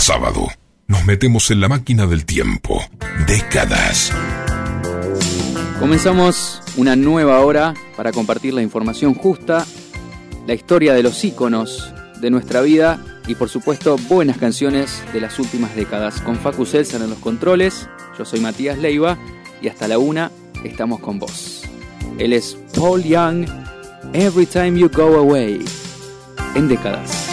Sábado 0.00 0.46
nos 0.88 1.04
metemos 1.04 1.50
en 1.50 1.60
la 1.60 1.68
máquina 1.68 2.06
del 2.06 2.24
tiempo. 2.26 2.80
Décadas. 3.26 4.12
Comenzamos 5.80 6.62
una 6.76 6.96
nueva 6.96 7.40
hora 7.40 7.74
para 7.96 8.12
compartir 8.12 8.54
la 8.54 8.62
información 8.62 9.14
justa, 9.14 9.66
la 10.46 10.54
historia 10.54 10.92
de 10.94 11.02
los 11.02 11.24
íconos 11.24 11.92
de 12.20 12.30
nuestra 12.30 12.60
vida 12.60 13.02
y 13.26 13.34
por 13.34 13.48
supuesto 13.48 13.96
buenas 14.08 14.38
canciones 14.38 15.02
de 15.12 15.20
las 15.20 15.38
últimas 15.38 15.74
décadas. 15.74 16.20
Con 16.20 16.36
Facu 16.36 16.66
Selsan 16.66 17.02
en 17.02 17.10
los 17.10 17.18
controles, 17.18 17.88
yo 18.18 18.24
soy 18.24 18.40
Matías 18.40 18.78
Leiva 18.78 19.18
y 19.60 19.68
hasta 19.68 19.88
la 19.88 19.98
una 19.98 20.30
estamos 20.62 21.00
con 21.00 21.18
vos. 21.18 21.62
Él 22.18 22.32
es 22.32 22.56
Paul 22.74 23.02
Young, 23.02 23.46
Every 24.12 24.46
Time 24.46 24.78
You 24.78 24.90
Go 24.92 25.16
Away, 25.16 25.64
en 26.54 26.68
décadas. 26.68 27.25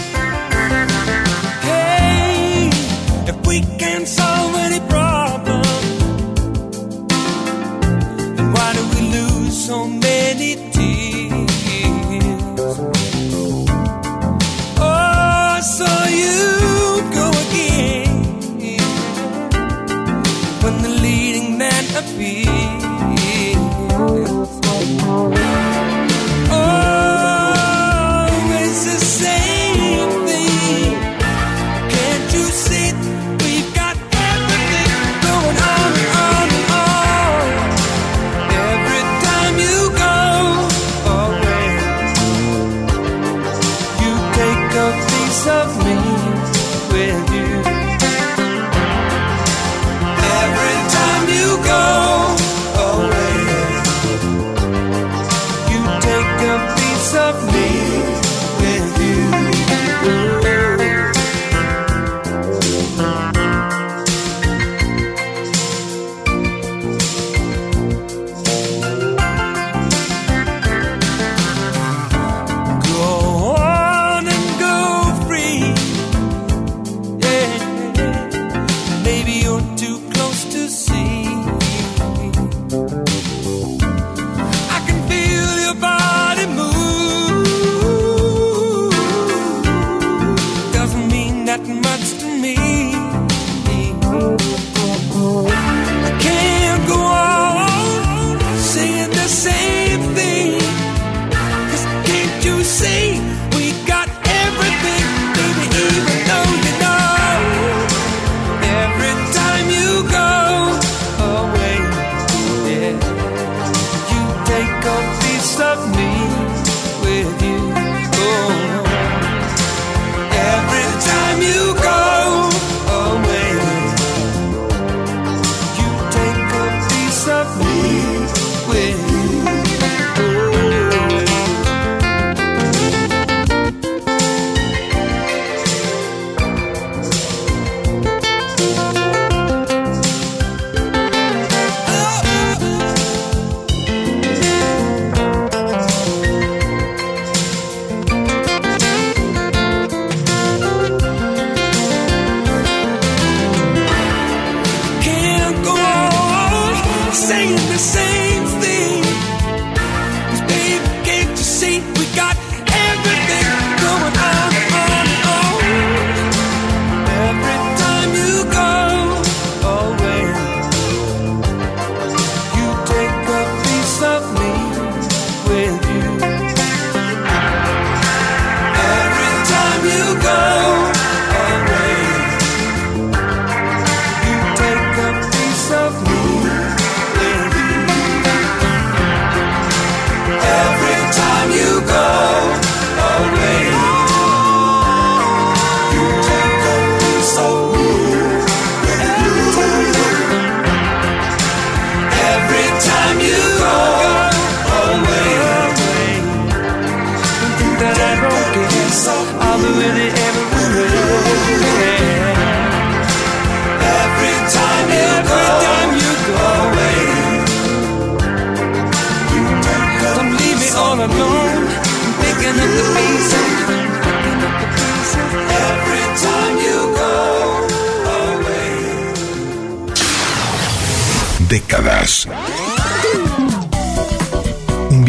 Saying 157.24 157.56
the 157.56 157.78
same. 157.78 158.23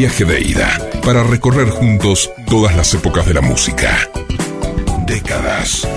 viaje 0.04 0.26
de 0.26 0.38
ida 0.38 0.78
para 1.02 1.22
recorrer 1.22 1.70
juntos 1.70 2.30
todas 2.46 2.76
las 2.76 2.92
épocas 2.92 3.24
de 3.24 3.32
la 3.32 3.40
música. 3.40 4.06
Décadas 5.06 5.88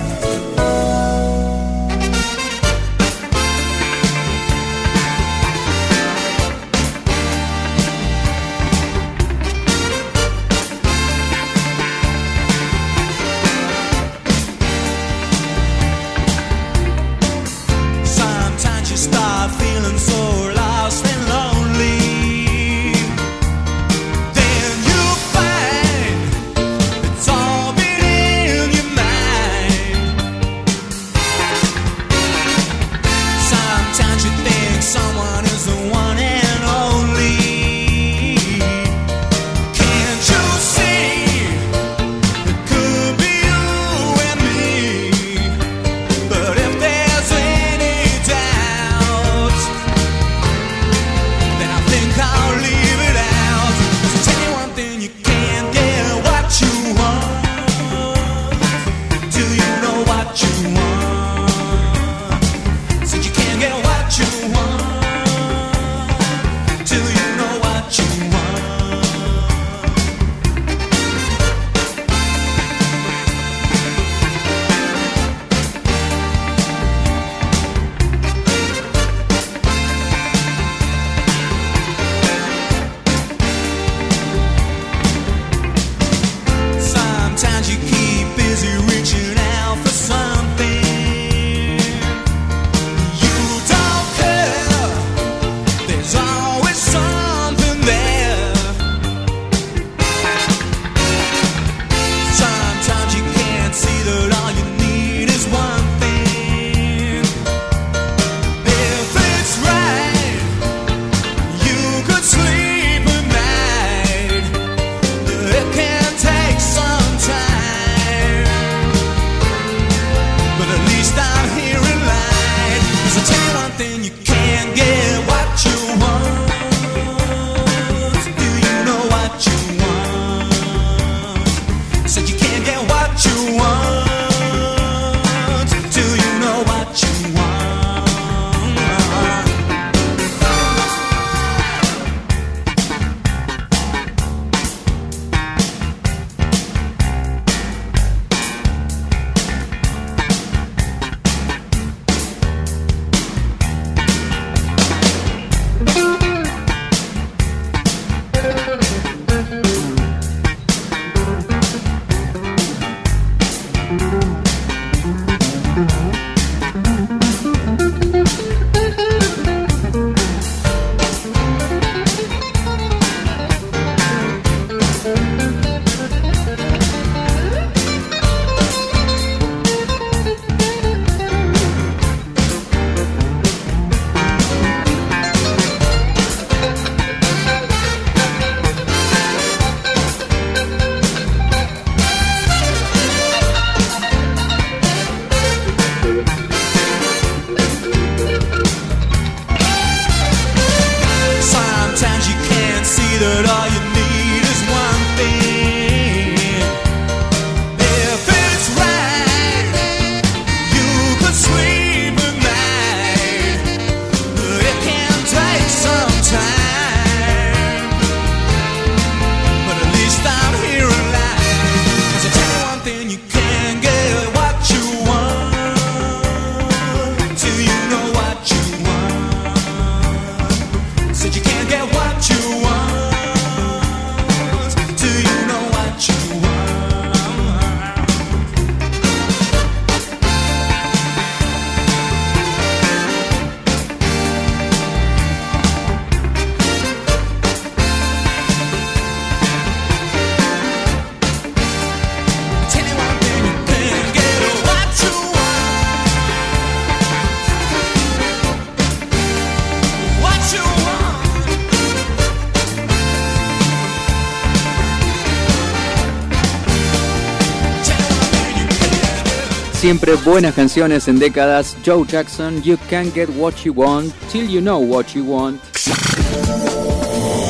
siempre 269.88 270.16
buenas 270.16 270.54
canciones 270.54 271.08
en 271.08 271.18
décadas. 271.18 271.78
Joe 271.86 272.06
Jackson, 272.06 272.62
You 272.62 272.78
Can 272.90 273.10
Get 273.14 273.30
What 273.38 273.54
You 273.64 273.72
Want 273.74 274.14
Till 274.30 274.46
You 274.46 274.60
Know 274.60 274.80
What 274.80 275.06
You 275.16 275.24
Want. 275.24 275.62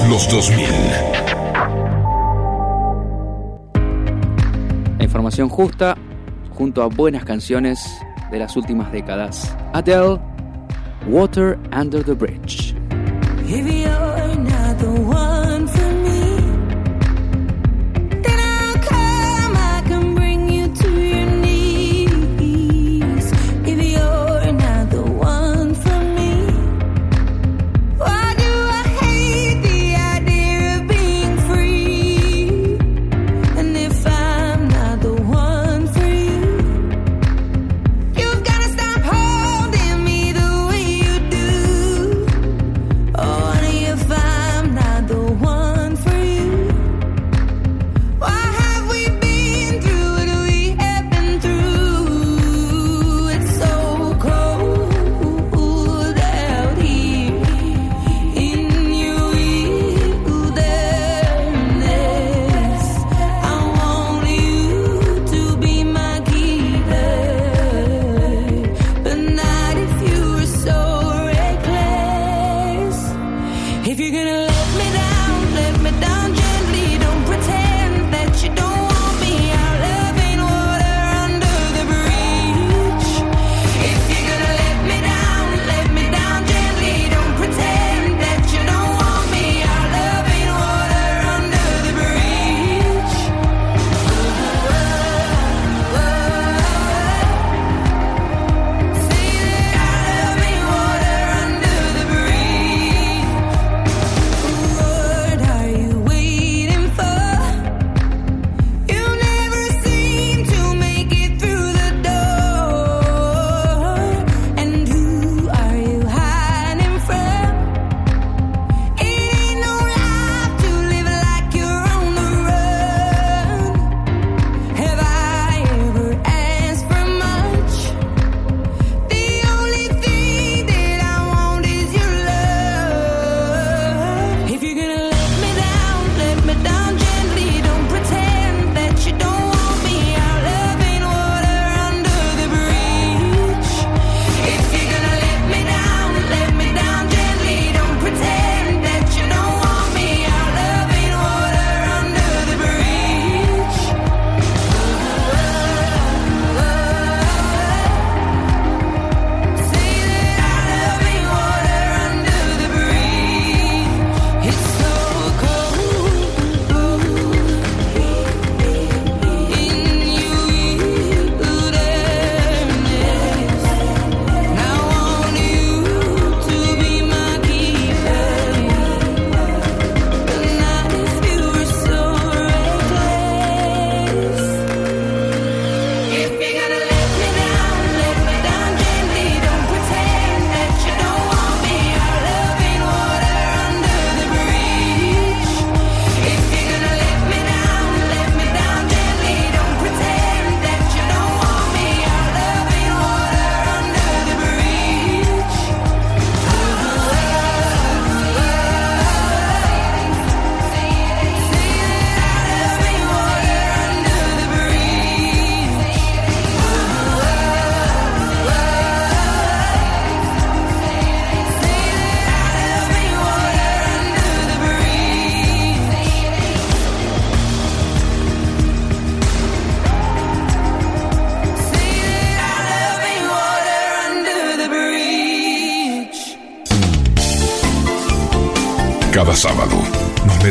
Los 0.08 0.30
2000. 0.30 0.68
La 5.00 5.04
información 5.04 5.50
justa 5.50 5.98
junto 6.54 6.84
a 6.84 6.86
buenas 6.86 7.26
canciones 7.26 7.84
de 8.30 8.38
las 8.38 8.56
últimas 8.56 8.92
décadas. 8.92 9.58
Adele, 9.74 10.20
Water 11.08 11.58
Under 11.76 12.04
the 12.04 12.14
Bridge. 12.14 12.57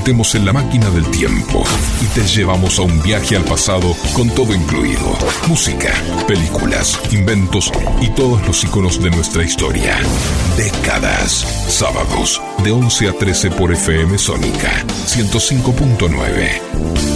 metemos 0.07 0.37
en 0.37 0.45
la 0.45 0.53
máquina 0.53 0.89
del 0.91 1.05
tiempo 1.11 1.65
y 2.01 2.05
te 2.15 2.25
llevamos 2.29 2.79
a 2.79 2.83
un 2.83 3.03
viaje 3.03 3.35
al 3.35 3.43
pasado 3.43 3.97
con 4.13 4.31
todo 4.31 4.55
incluido. 4.55 5.19
Música, 5.49 5.93
películas, 6.29 6.97
inventos 7.11 7.73
y 8.01 8.11
todos 8.11 8.47
los 8.47 8.63
iconos 8.63 9.03
de 9.03 9.11
nuestra 9.11 9.43
historia. 9.43 9.99
Décadas. 10.57 11.45
Sábados 11.69 12.41
de 12.63 12.71
11 12.71 13.09
a 13.09 13.13
13 13.15 13.51
por 13.51 13.73
FM 13.73 14.17
Sónica 14.17 14.85
105.9. 15.07 17.16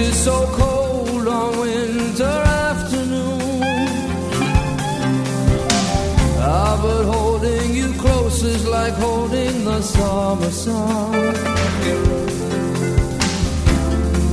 It's 0.00 0.16
so 0.16 0.46
cold 0.52 1.26
on 1.26 1.58
winter 1.58 2.36
afternoon. 2.68 3.50
Ah, 6.40 6.78
but 6.80 7.04
holding 7.14 7.74
you 7.74 7.92
close 7.94 8.42
is 8.44 8.64
like 8.66 8.94
holding 8.94 9.64
the 9.64 9.80
summer 9.82 10.50
sun. 10.50 11.34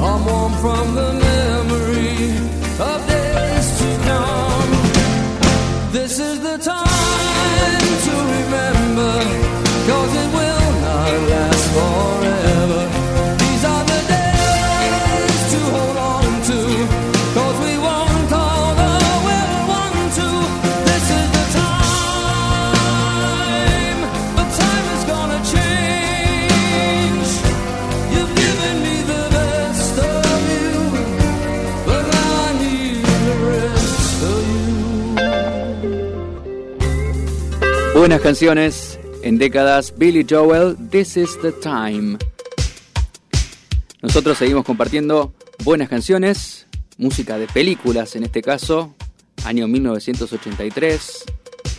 I'm 0.08 0.22
warm 0.30 0.54
from 0.64 0.86
the 1.00 1.12
memory 1.30 2.14
of 2.90 2.98
days 3.08 3.68
to 3.80 3.90
come. 4.10 4.72
This 5.92 6.20
is 6.20 6.40
the 6.42 6.58
time. 6.60 6.75
buenas 38.06 38.22
canciones 38.22 39.00
en 39.24 39.40
décadas. 39.40 39.92
Billy 39.98 40.24
Joel, 40.30 40.78
This 40.92 41.18
is 41.18 41.40
the 41.42 41.52
Time. 41.52 42.20
Nosotros 44.00 44.38
seguimos 44.38 44.64
compartiendo 44.64 45.34
buenas 45.64 45.90
canciones, 45.90 46.68
música 47.00 47.40
de 47.40 47.48
películas 47.48 48.16
en 48.16 48.24
este 48.24 48.44
caso, 48.44 48.94
año 49.44 49.68
1983. 49.68 51.24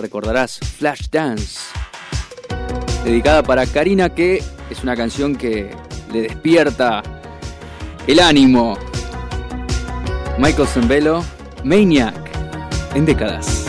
Recordarás 0.00 0.58
Flash 0.58 1.10
Dance, 1.12 1.60
dedicada 3.04 3.44
para 3.44 3.64
Karina, 3.64 4.12
que 4.12 4.42
es 4.68 4.82
una 4.82 4.96
canción 4.96 5.36
que 5.36 5.70
le 6.12 6.22
despierta 6.22 7.04
el 8.08 8.18
ánimo. 8.18 8.76
Michael 10.38 10.66
Zambello, 10.66 11.22
Maniac, 11.62 12.16
en 12.96 13.06
décadas. 13.06 13.66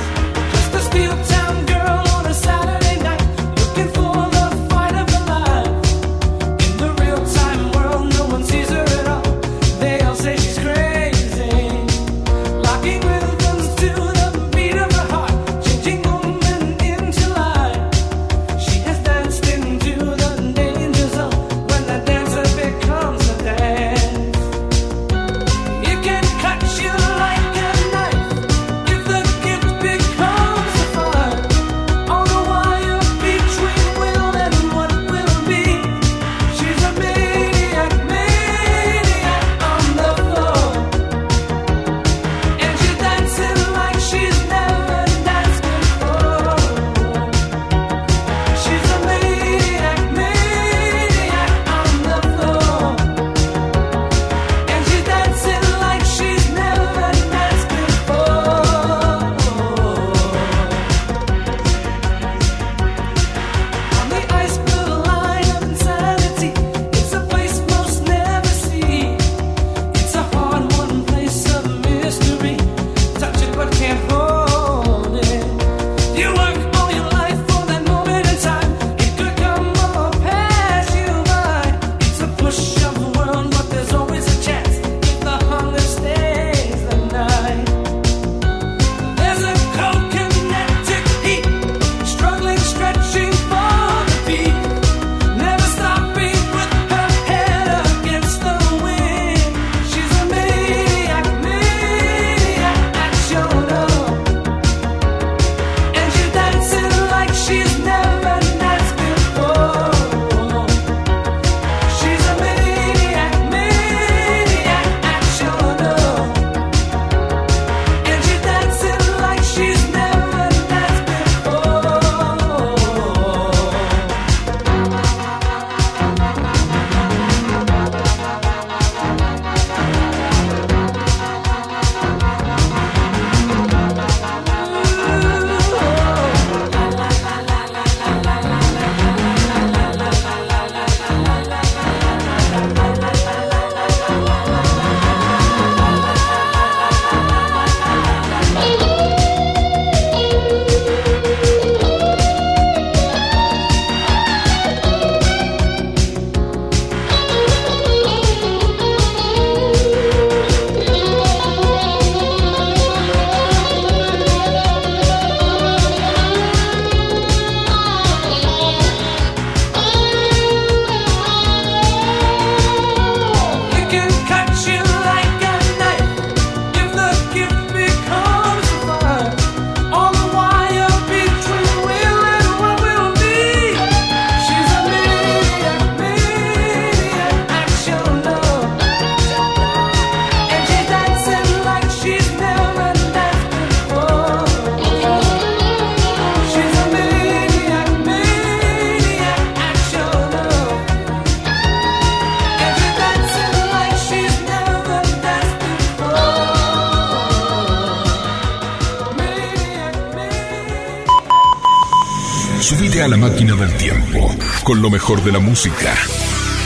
de 215.15 215.31
la 215.31 215.39
música. 215.39 215.95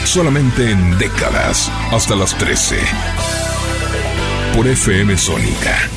Solamente 0.04 0.72
en 0.72 0.98
décadas, 0.98 1.72
hasta 1.92 2.16
las 2.16 2.36
13. 2.40 2.80
Por 4.56 4.68
FM 4.68 5.16
Sónica 5.16 5.91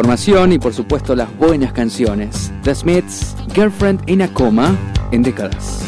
información 0.00 0.52
y 0.52 0.58
por 0.58 0.72
supuesto 0.72 1.14
las 1.14 1.28
buenas 1.36 1.74
canciones. 1.74 2.50
The 2.62 2.74
Smiths, 2.74 3.36
Girlfriend 3.54 4.08
in 4.08 4.22
a 4.22 4.32
Coma, 4.32 4.74
en 5.12 5.22
décadas. 5.22 5.79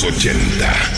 80. 0.00 0.97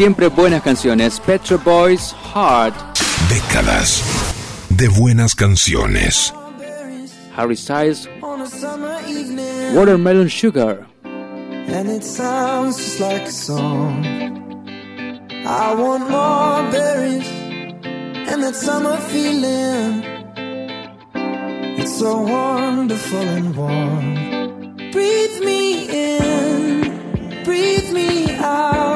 Siempre 0.00 0.28
buenas 0.28 0.62
canciones. 0.62 1.20
Petro 1.20 1.58
Boys 1.58 2.14
Heart. 2.34 2.74
Décadas 3.28 4.02
de 4.70 4.88
buenas 4.88 5.34
canciones. 5.34 6.32
Harry 7.36 7.54
Styles. 7.54 8.08
Watermelon 9.74 10.30
Sugar. 10.30 10.86
And 11.04 11.90
it 11.90 12.02
sounds 12.02 12.78
just 12.78 12.98
like 12.98 13.26
a 13.26 13.30
song. 13.30 14.02
I 15.44 15.74
want 15.74 16.08
more 16.08 16.62
berries 16.72 17.28
and 18.26 18.42
that 18.42 18.54
summer 18.54 18.96
feeling. 19.10 20.02
It's 21.78 21.98
so 21.98 22.22
wonderful 22.22 23.18
and 23.18 23.54
warm. 23.54 24.76
Breathe 24.92 25.44
me 25.44 25.90
in, 25.90 27.44
breathe 27.44 27.92
me 27.92 28.34
out. 28.38 28.89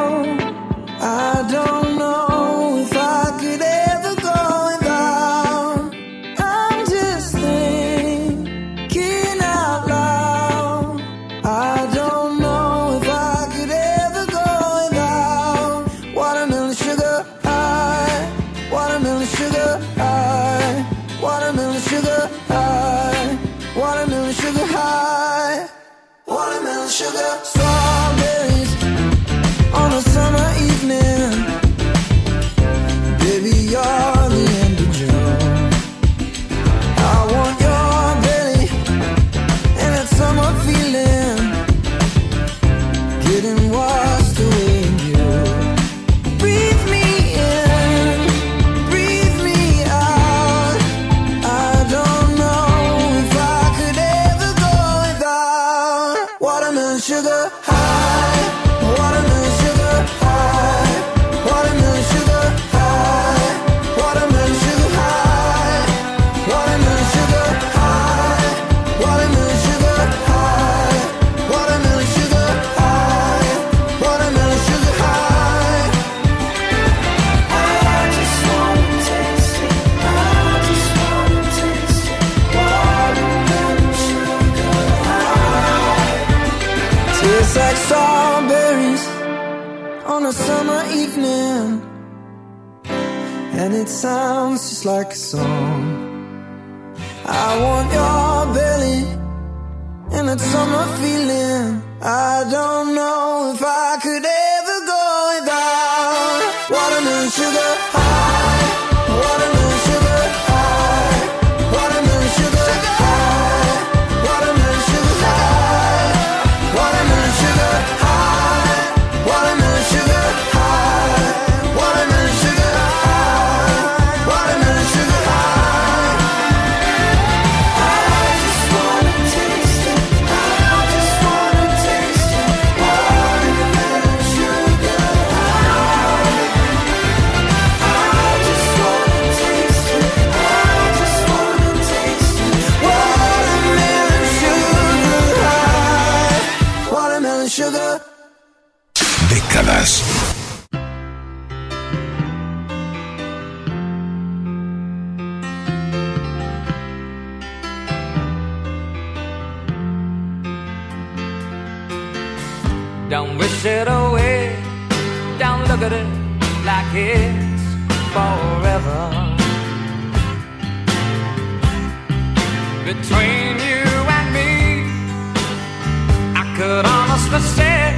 could 176.56 176.86
honestly 176.86 177.40
say 177.40 177.90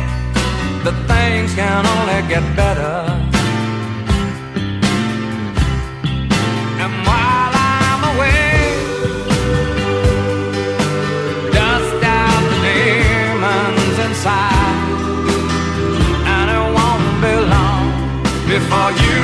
that 0.85 0.97
things 1.13 1.55
can 1.55 1.85
only 1.95 2.21
get 2.27 2.45
better. 2.57 2.97
And 6.83 6.93
while 7.07 7.53
I'm 7.53 8.03
away, 8.13 8.57
dust 11.53 12.01
out 12.19 12.43
the 12.51 12.59
demons 12.65 13.97
inside, 14.07 14.89
and 16.35 16.47
it 16.57 16.67
won't 16.77 17.09
be 17.25 17.35
long 17.55 17.85
before 18.49 18.93
you. 19.05 19.16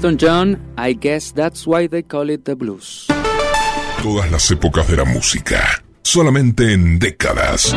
Elton 0.00 0.16
John, 0.16 0.58
I 0.78 0.94
guess 0.94 1.30
that's 1.30 1.66
why 1.66 1.86
they 1.86 2.02
call 2.02 2.30
it 2.30 2.44
the 2.44 2.54
blues. 2.54 3.06
Todas 4.02 4.30
las 4.30 4.50
épocas 4.50 4.88
de 4.88 4.96
la 4.96 5.04
música, 5.04 5.84
solamente 6.02 6.72
en 6.72 6.98
décadas. 6.98 7.76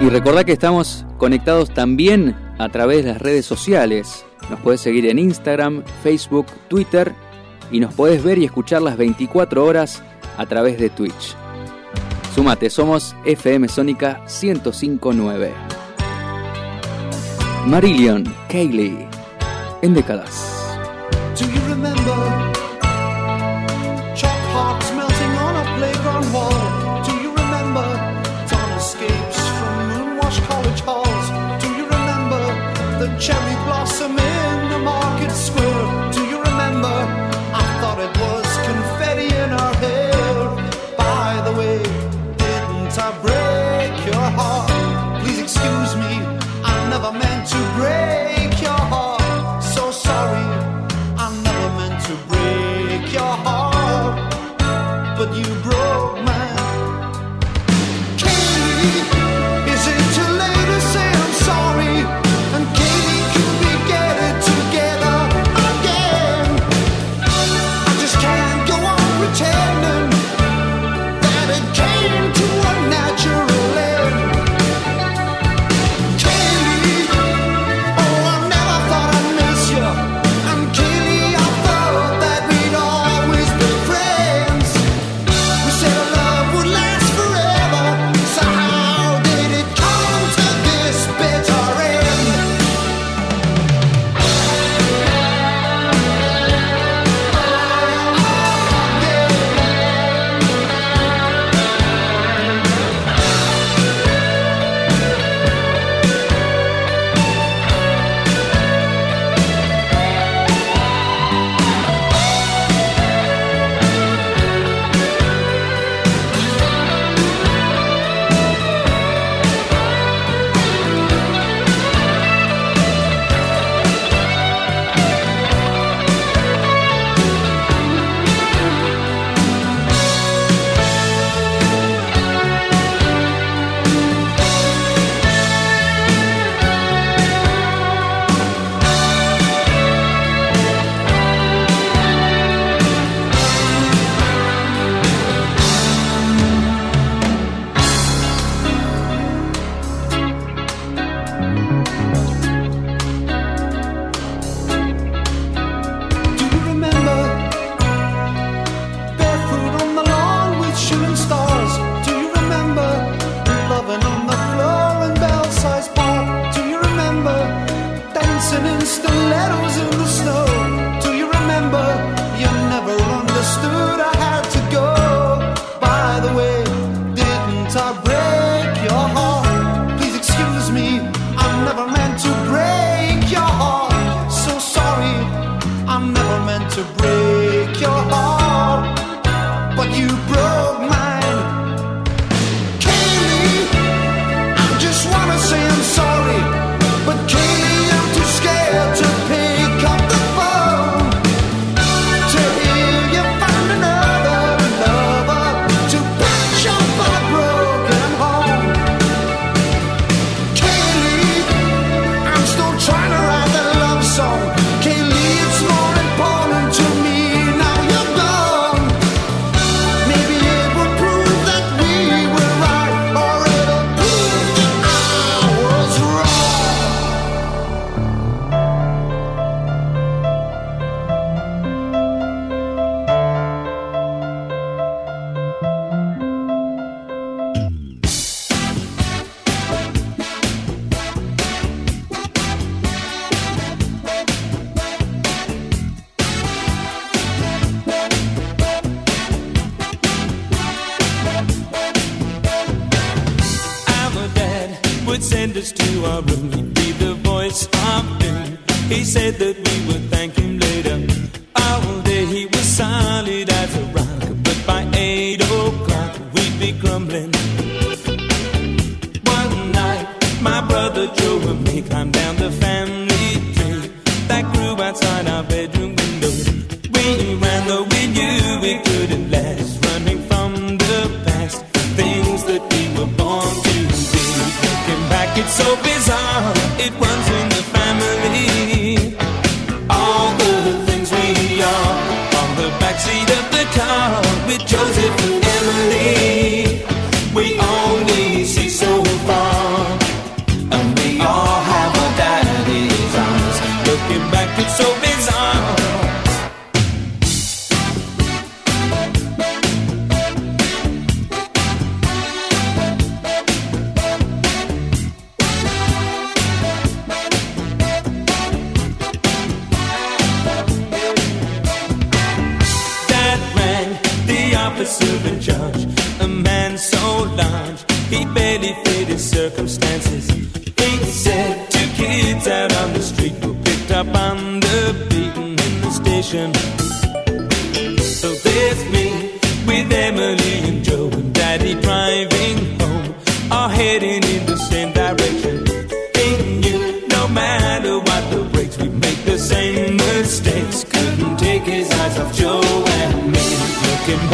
Y 0.00 0.08
recordad 0.08 0.44
que 0.46 0.52
estamos 0.52 1.04
conectados 1.18 1.74
también 1.74 2.34
a 2.58 2.70
través 2.70 3.04
de 3.04 3.12
las 3.12 3.20
redes 3.20 3.44
sociales. 3.44 4.24
Nos 4.48 4.58
puedes 4.60 4.80
seguir 4.80 5.04
en 5.04 5.18
Instagram, 5.18 5.84
Facebook, 6.02 6.46
Twitter 6.68 7.12
y 7.70 7.78
nos 7.80 7.92
podés 7.92 8.22
ver 8.22 8.38
y 8.38 8.46
escuchar 8.46 8.80
las 8.80 8.96
24 8.96 9.62
horas 9.62 10.02
a 10.38 10.46
través 10.46 10.78
de 10.78 10.88
Twitch. 10.88 11.36
Súmate, 12.34 12.70
somos 12.70 13.14
FM 13.26 13.68
Sónica 13.68 14.24
1059. 14.42 15.77
Marillion 17.68 18.24
Kaylee 18.48 19.06
en 19.82 19.92
décadas. 19.92 20.57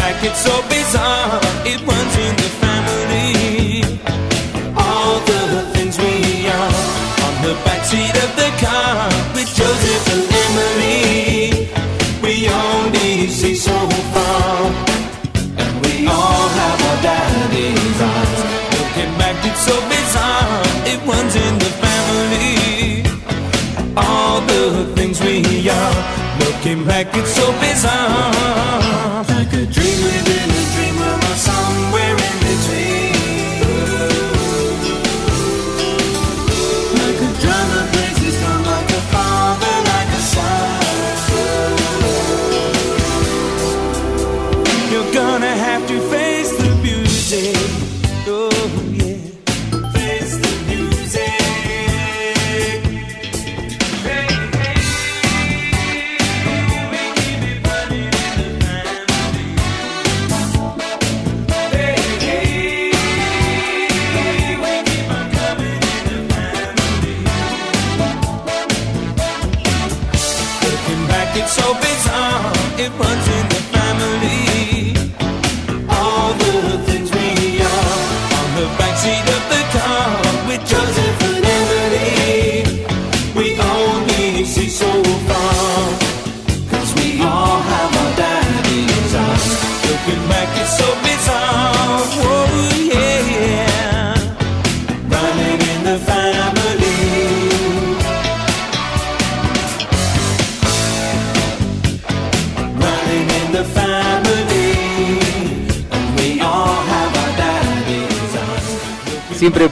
like 0.04 0.22
it's 0.28 0.42
so 0.48 0.54
bizarre. 0.68 1.40
It 1.72 1.80
runs 1.90 2.14
in 2.26 2.32
the 2.42 2.50
family. 2.62 3.32
All 4.84 5.14
the 5.32 5.42
things 5.74 5.94
we 6.04 6.14
are 6.58 6.76
on 7.26 7.34
the 7.46 7.54
backseat 7.64 8.14
of 8.24 8.30
the 8.40 8.50
car 8.64 9.08
with 9.34 9.50
Joseph 9.58 10.04
and 10.14 10.24
Emily. 10.44 11.68
We 12.24 12.34
only 12.66 13.12
see 13.38 13.56
so 13.68 13.78
far, 14.14 14.52
and 15.62 15.72
we 15.84 15.94
all 16.18 16.46
have 16.60 16.78
our 16.88 16.98
daddy's 17.08 17.98
eyes. 18.12 18.40
Looking 18.76 19.12
back, 19.20 19.36
it's 19.48 19.62
so 19.70 19.76
bizarre. 19.92 20.62
It 20.92 20.98
runs 21.10 21.34
in 21.46 21.54
the 21.64 21.72
family. 21.84 22.52
All 23.96 24.36
the 24.52 24.64
things 24.96 25.16
we 25.28 25.38
are. 25.80 25.96
Looking 26.44 26.80
back, 26.90 27.06
it's 27.18 27.32
so 27.40 27.46
bizarre. 27.64 28.83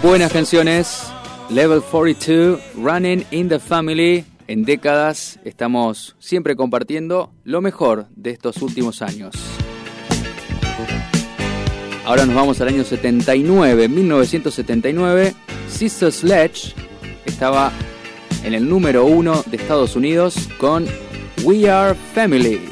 Buenas 0.02 0.32
canciones. 0.32 1.12
Level 1.48 1.80
42, 1.80 2.60
Running 2.74 3.24
in 3.30 3.48
the 3.48 3.60
Family. 3.60 4.24
En 4.48 4.64
décadas 4.64 5.38
estamos 5.44 6.16
siempre 6.18 6.56
compartiendo 6.56 7.30
lo 7.44 7.60
mejor 7.60 8.06
de 8.16 8.30
estos 8.30 8.60
últimos 8.62 9.00
años. 9.00 9.32
Ahora 12.04 12.26
nos 12.26 12.34
vamos 12.34 12.60
al 12.60 12.68
año 12.68 12.82
79, 12.82 13.86
1979. 13.86 15.34
Sister 15.68 16.10
Sledge 16.10 16.74
estaba 17.24 17.70
en 18.42 18.54
el 18.54 18.68
número 18.68 19.04
uno 19.04 19.44
de 19.46 19.56
Estados 19.56 19.94
Unidos 19.94 20.48
con 20.58 20.84
We 21.44 21.70
Are 21.70 21.96
Family. 22.12 22.71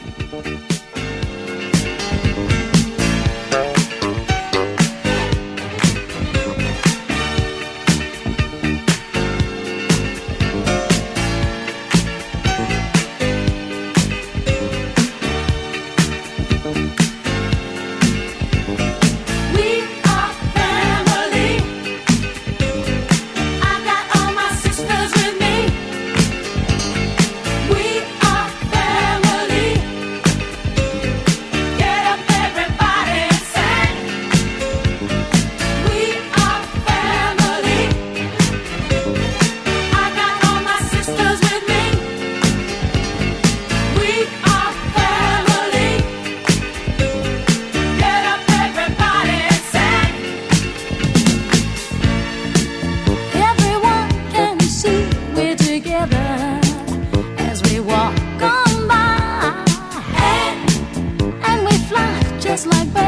just 62.62 62.66
like 62.66 62.99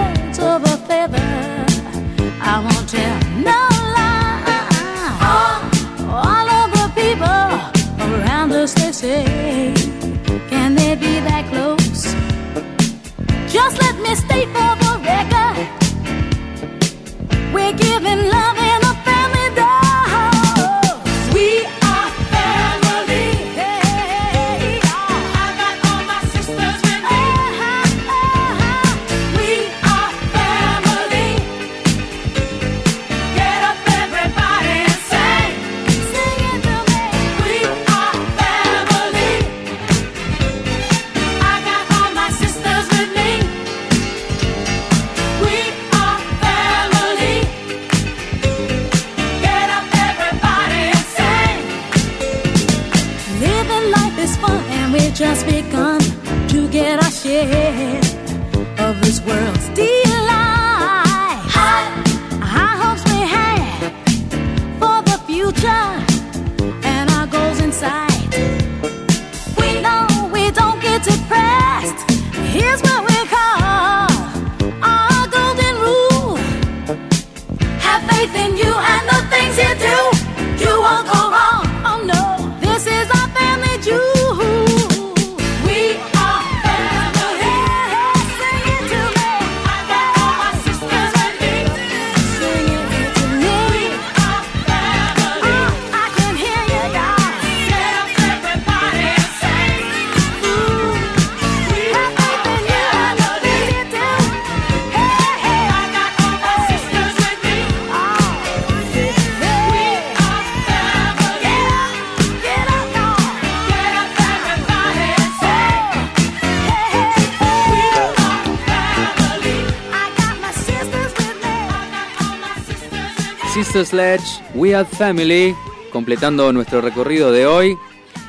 Sledge, 123.84 124.40
We 124.54 124.74
Are 124.74 124.86
Family, 124.86 125.54
completando 125.92 126.52
nuestro 126.52 126.80
recorrido 126.80 127.32
de 127.32 127.46
hoy. 127.46 127.76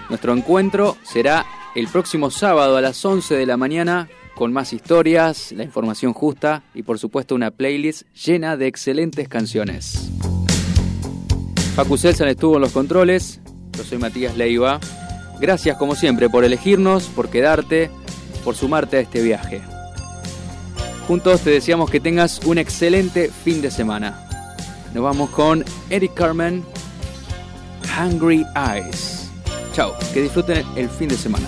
Nuestro 0.09 0.33
encuentro 0.33 0.97
será 1.03 1.45
el 1.75 1.87
próximo 1.87 2.31
sábado 2.31 2.77
a 2.77 2.81
las 2.81 3.03
11 3.03 3.35
de 3.35 3.45
la 3.45 3.57
mañana 3.57 4.09
con 4.35 4.51
más 4.51 4.73
historias, 4.73 5.51
la 5.51 5.63
información 5.63 6.13
justa 6.13 6.63
y 6.73 6.83
por 6.83 6.99
supuesto 6.99 7.35
una 7.35 7.51
playlist 7.51 8.03
llena 8.13 8.57
de 8.57 8.67
excelentes 8.67 9.27
canciones. 9.27 10.09
Facu 11.75 11.97
Selsan 11.97 12.27
estuvo 12.27 12.55
en 12.55 12.61
los 12.61 12.71
controles, 12.71 13.39
yo 13.77 13.83
soy 13.83 13.97
Matías 13.97 14.37
Leiva. 14.37 14.79
Gracias 15.39 15.77
como 15.77 15.95
siempre 15.95 16.29
por 16.29 16.45
elegirnos, 16.45 17.07
por 17.07 17.29
quedarte, 17.29 17.89
por 18.43 18.55
sumarte 18.55 18.97
a 18.97 18.99
este 19.01 19.21
viaje. 19.21 19.61
Juntos 21.07 21.41
te 21.41 21.49
deseamos 21.49 21.89
que 21.89 21.99
tengas 21.99 22.39
un 22.45 22.57
excelente 22.57 23.29
fin 23.43 23.61
de 23.61 23.71
semana. 23.71 24.27
Nos 24.93 25.03
vamos 25.03 25.31
con 25.31 25.65
Eric 25.89 26.13
Carmen, 26.13 26.63
Hungry 27.97 28.45
Eyes. 28.55 29.31
Chao, 29.73 29.95
que 30.13 30.21
disfruten 30.21 30.63
el 30.75 30.87
fin 30.87 31.09
de 31.09 31.17
semana. 31.17 31.47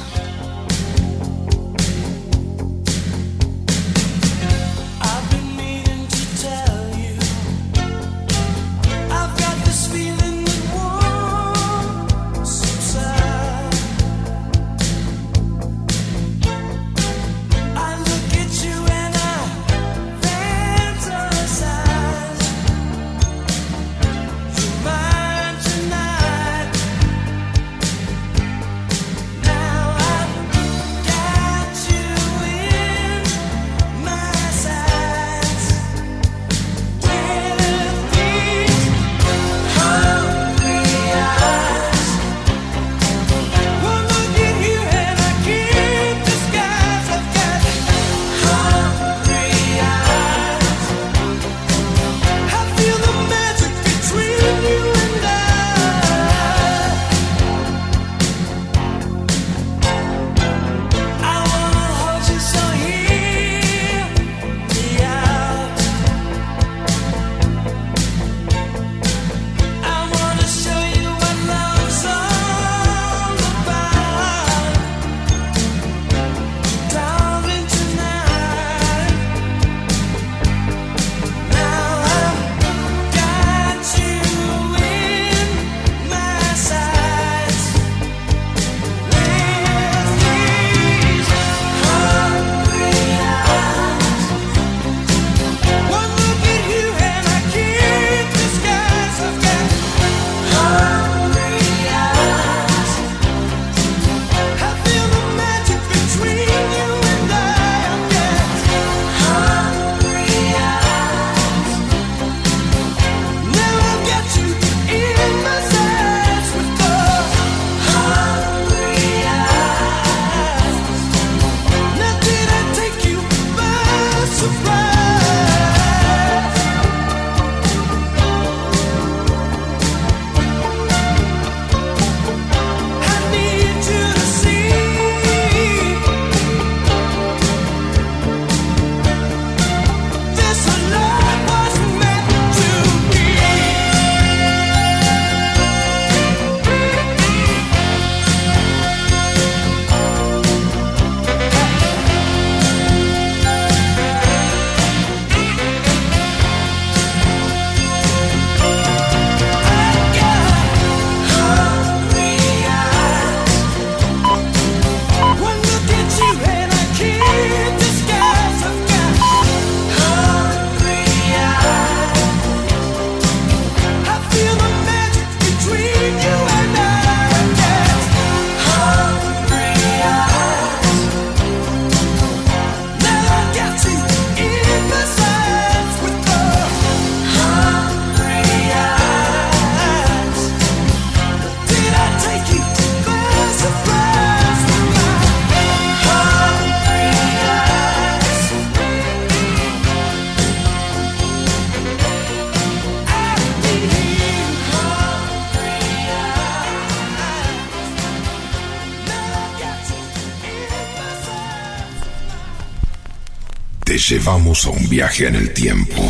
Llevamos 214.09 214.65
a 214.65 214.69
un 214.69 214.87
viaje 214.87 215.27
en 215.27 215.35
el 215.35 215.53
tiempo, 215.53 216.01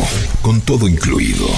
con 0.42 0.60
todo 0.60 0.86
incluido. 0.86 1.48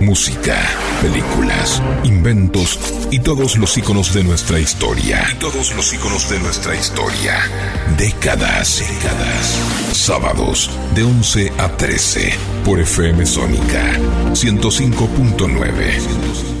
Música, 0.00 0.62
películas, 1.00 1.82
inventos 2.04 2.78
y 3.10 3.20
todos 3.20 3.56
los 3.56 3.78
iconos 3.78 4.12
de 4.12 4.22
nuestra 4.22 4.60
historia. 4.60 5.26
Todos 5.40 5.74
los 5.74 5.94
iconos 5.94 6.28
de 6.28 6.38
nuestra 6.40 6.76
historia. 6.76 7.40
Décadas, 7.96 8.80
décadas. 8.80 9.58
Sábados 9.92 10.70
de 10.94 11.04
11 11.04 11.52
a 11.58 11.76
13 11.76 12.34
por 12.64 12.80
FM 12.80 13.24
Sónica 13.24 13.98
105.9. 14.32 16.55